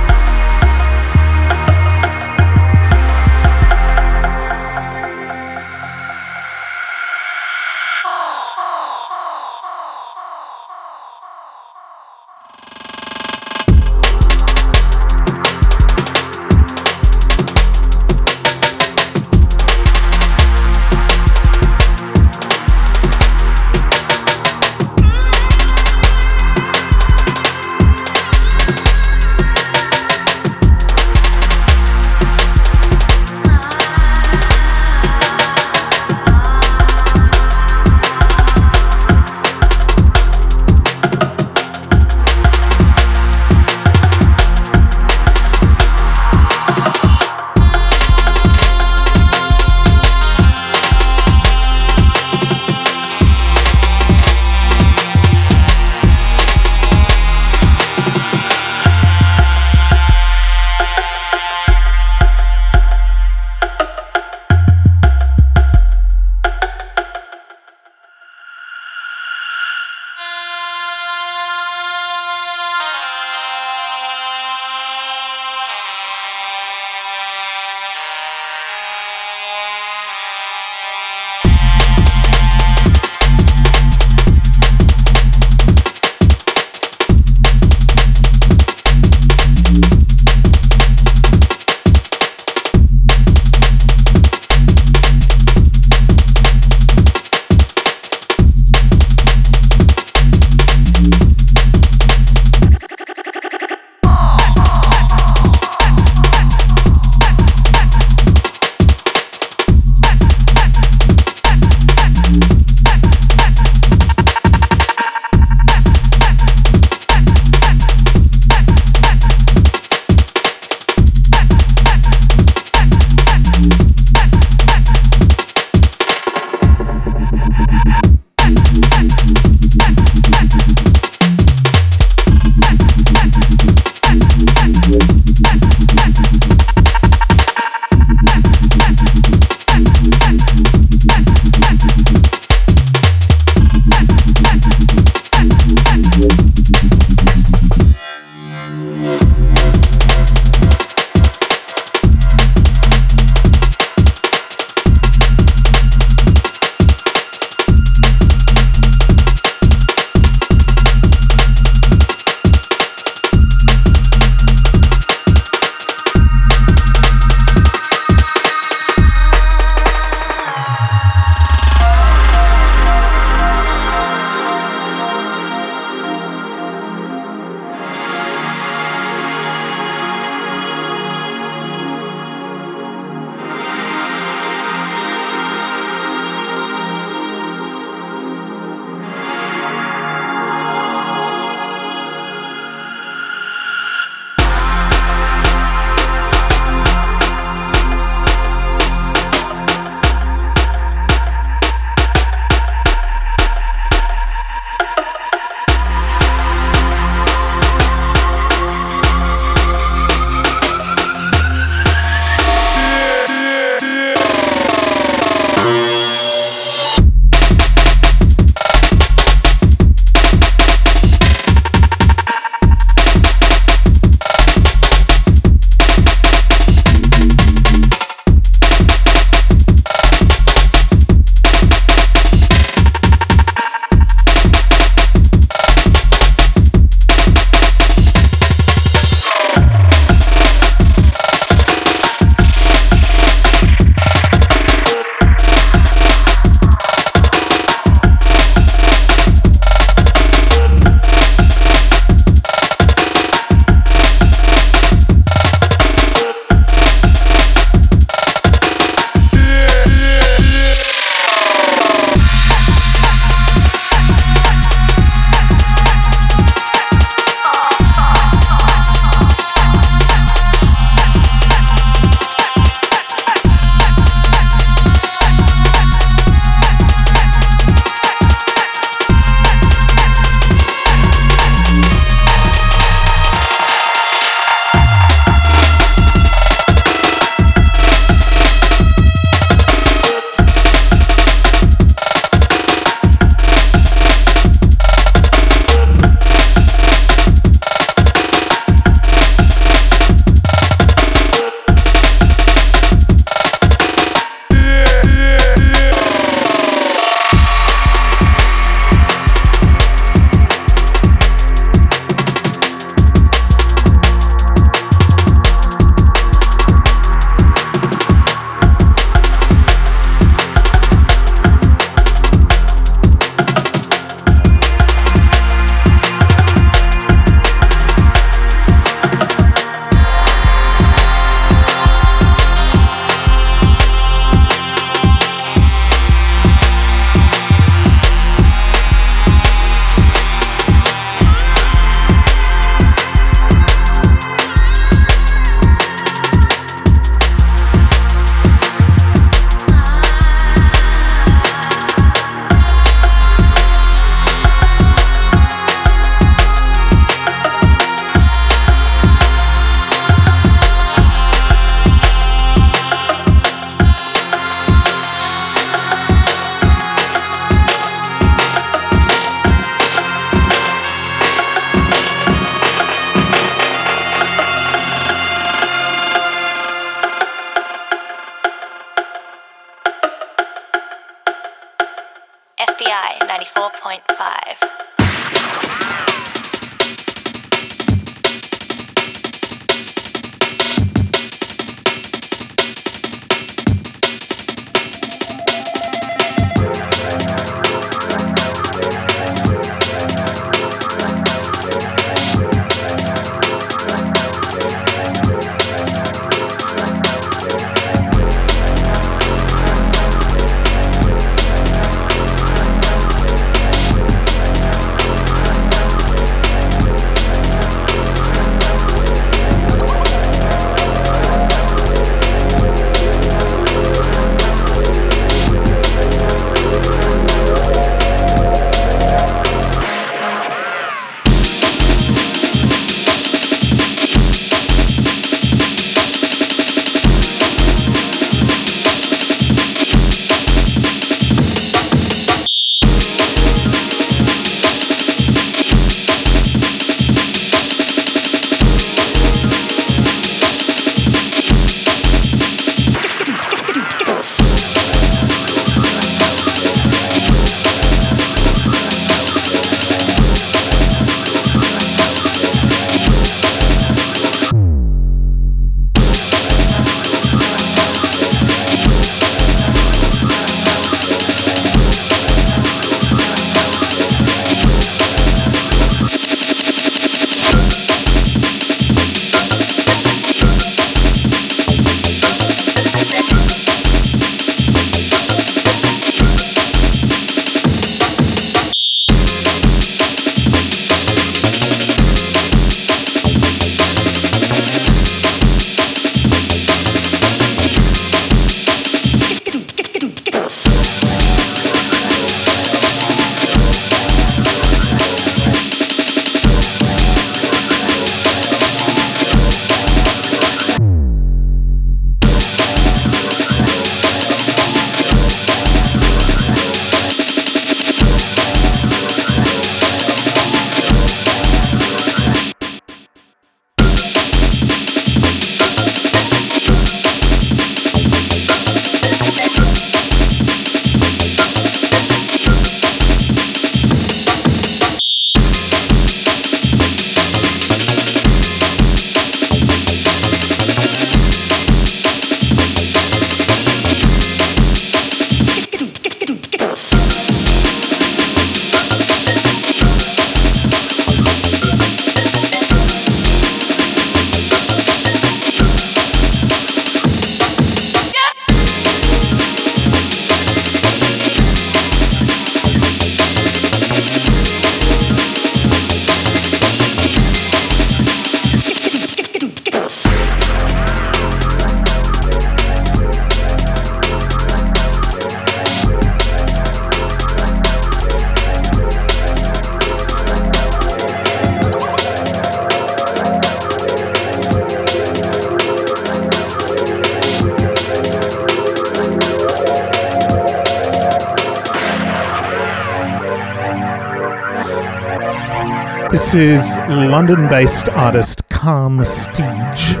[596.32, 600.00] This is London based artist Calm Steege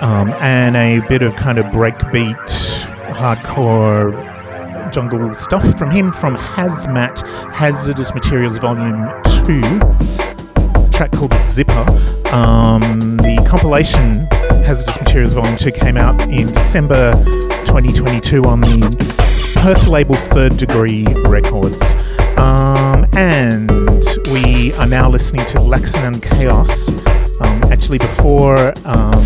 [0.00, 2.34] um, and a bit of kind of breakbeat,
[3.12, 4.10] hardcore
[4.90, 7.20] jungle stuff from him from Hazmat
[7.52, 9.06] Hazardous Materials Volume
[9.44, 9.60] 2,
[10.92, 11.84] track called Zipper.
[12.32, 14.26] Um, the compilation
[14.64, 17.12] Hazardous Materials Volume 2 came out in December
[17.66, 21.94] 2022 on the Perth label Third Degree Records.
[22.38, 23.70] Um, and
[24.32, 26.88] we are now listening to Laxenanchaos.
[27.40, 29.22] Um, actually, before um,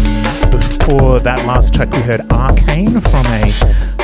[0.51, 3.53] before that last track, we heard Arcane from a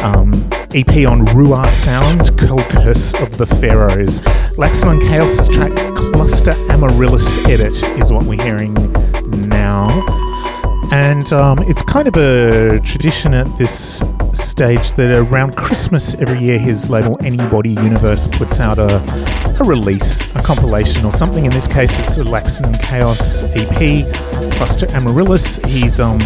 [0.03, 0.33] um,
[0.73, 4.21] EP on Ruah Sound called Curse of the Pharaohs.
[4.57, 8.75] Laxenanchaos's track Cluster Amaryllis Edit is what we're hearing
[9.49, 9.89] now.
[10.93, 14.03] And um, it's kind of a tradition at this
[14.33, 18.99] stage that around Christmas every year his label Anybody Universe puts out a,
[19.61, 21.45] a release, a compilation or something.
[21.45, 25.59] In this case, it's a Laxenanchaos EP, Cluster Amaryllis.
[25.67, 26.19] He's um,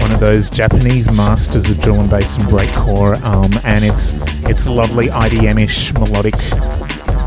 [0.00, 4.12] one of those Japanese masters of drill and bass and breakcore, um, and it's
[4.48, 6.34] it's lovely IDM-ish melodic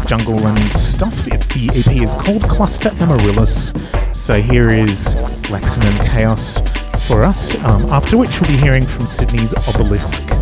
[0.05, 1.27] jungle and stuff.
[1.27, 3.73] It, the EP is called Cluster Amaryllis.
[4.13, 5.15] So here is
[5.49, 6.61] Laxenanchaos
[7.07, 10.34] for us, um, after which we'll be hearing from Sydney's Obelisk.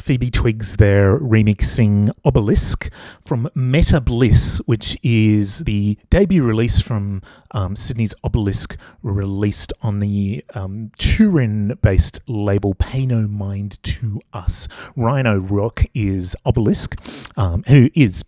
[0.00, 2.90] Phoebe Twigs, there remixing Obelisk
[3.20, 7.22] from Meta Bliss, which is the debut release from
[7.52, 14.68] um, Sydney's Obelisk, released on the um, Turin based label Pay No Mind to Us.
[14.96, 16.96] Rhino Rock is Obelisk,
[17.36, 18.24] um, who is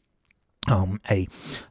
[0.70, 1.26] um, a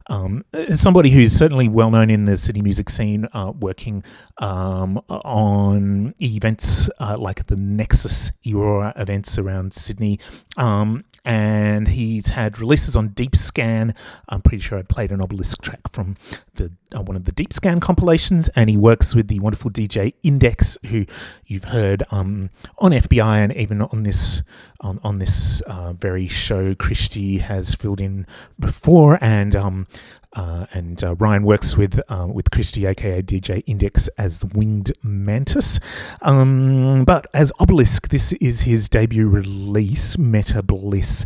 [0.07, 0.43] um,
[0.75, 4.03] somebody who's certainly well known in the city music scene, uh, working
[4.39, 10.19] um, on events uh, like the Nexus Aurora events around Sydney.
[10.57, 13.93] Um, and he's had releases on Deep Scan.
[14.29, 16.15] I'm pretty sure I played an obelisk track from
[16.55, 20.13] the uh, one of the Deep Scan compilations, and he works with the wonderful DJ
[20.23, 21.05] Index, who
[21.45, 22.49] you've heard um,
[22.79, 24.43] on FBI and even on this
[24.81, 26.75] on, on this uh, very show.
[26.75, 28.25] Christy has filled in
[28.59, 29.87] before, and um,
[30.35, 34.91] uh, and uh, Ryan works with uh, with Christy, aka DJ Index, as the Winged
[35.03, 35.79] Mantis.
[36.21, 41.25] Um, but as Obelisk, this is his debut release, Meta Bliss.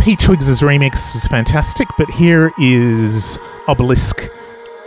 [0.00, 4.30] P Twigs' remix is fantastic, but here is Obelisk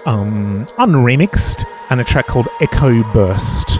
[0.05, 3.79] um, unremixed and a track called Echo Burst.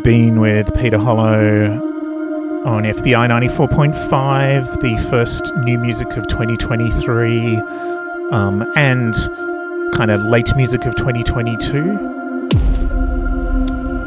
[0.00, 1.74] You've been with Peter Hollo
[2.64, 7.56] on FBI 94.5, the first new music of 2023,
[8.30, 9.12] um, and
[9.92, 11.80] kind of late music of 2022.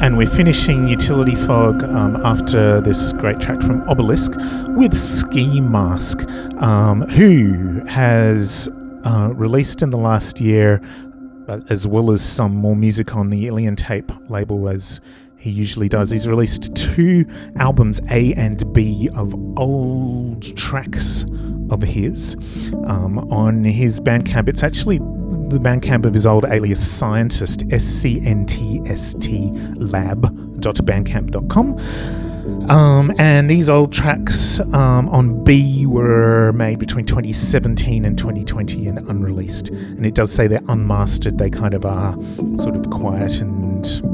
[0.01, 4.31] And we're finishing Utility Fog um, after this great track from Obelisk
[4.69, 6.27] with Skee Mask,
[6.59, 8.67] um, who has
[9.03, 10.81] uh, released in the last year,
[11.47, 14.99] uh, as well as some more music on the Alien Tape label, as
[15.43, 16.09] he usually does.
[16.09, 17.25] He's released two
[17.57, 21.25] albums, A and B, of old tracks
[21.69, 22.35] of his
[22.87, 24.47] um, on his Bandcamp.
[24.47, 29.49] It's actually the Bandcamp of his old alias Scntst, S C N T S T
[29.75, 31.77] lab.bandcamp.com.
[32.69, 38.99] Um, and these old tracks um, on B were made between 2017 and 2020 and
[39.09, 39.67] unreleased.
[39.69, 41.37] And it does say they're unmastered.
[41.37, 42.13] They kind of are
[42.55, 43.62] sort of quiet and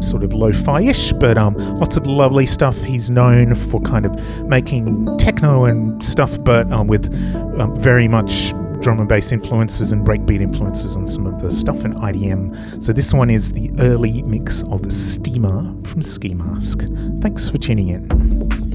[0.01, 2.79] sort of lo-fi ish, but um, lots of lovely stuff.
[2.81, 7.13] He's known for kind of making techno and stuff, but um, with
[7.59, 11.83] um, very much drum and bass influences and breakbeat influences on some of the stuff
[11.83, 12.83] in IDM.
[12.83, 16.83] So this one is the early mix of Steamer from Skee Mask.
[17.21, 18.68] Thanks for tuning in.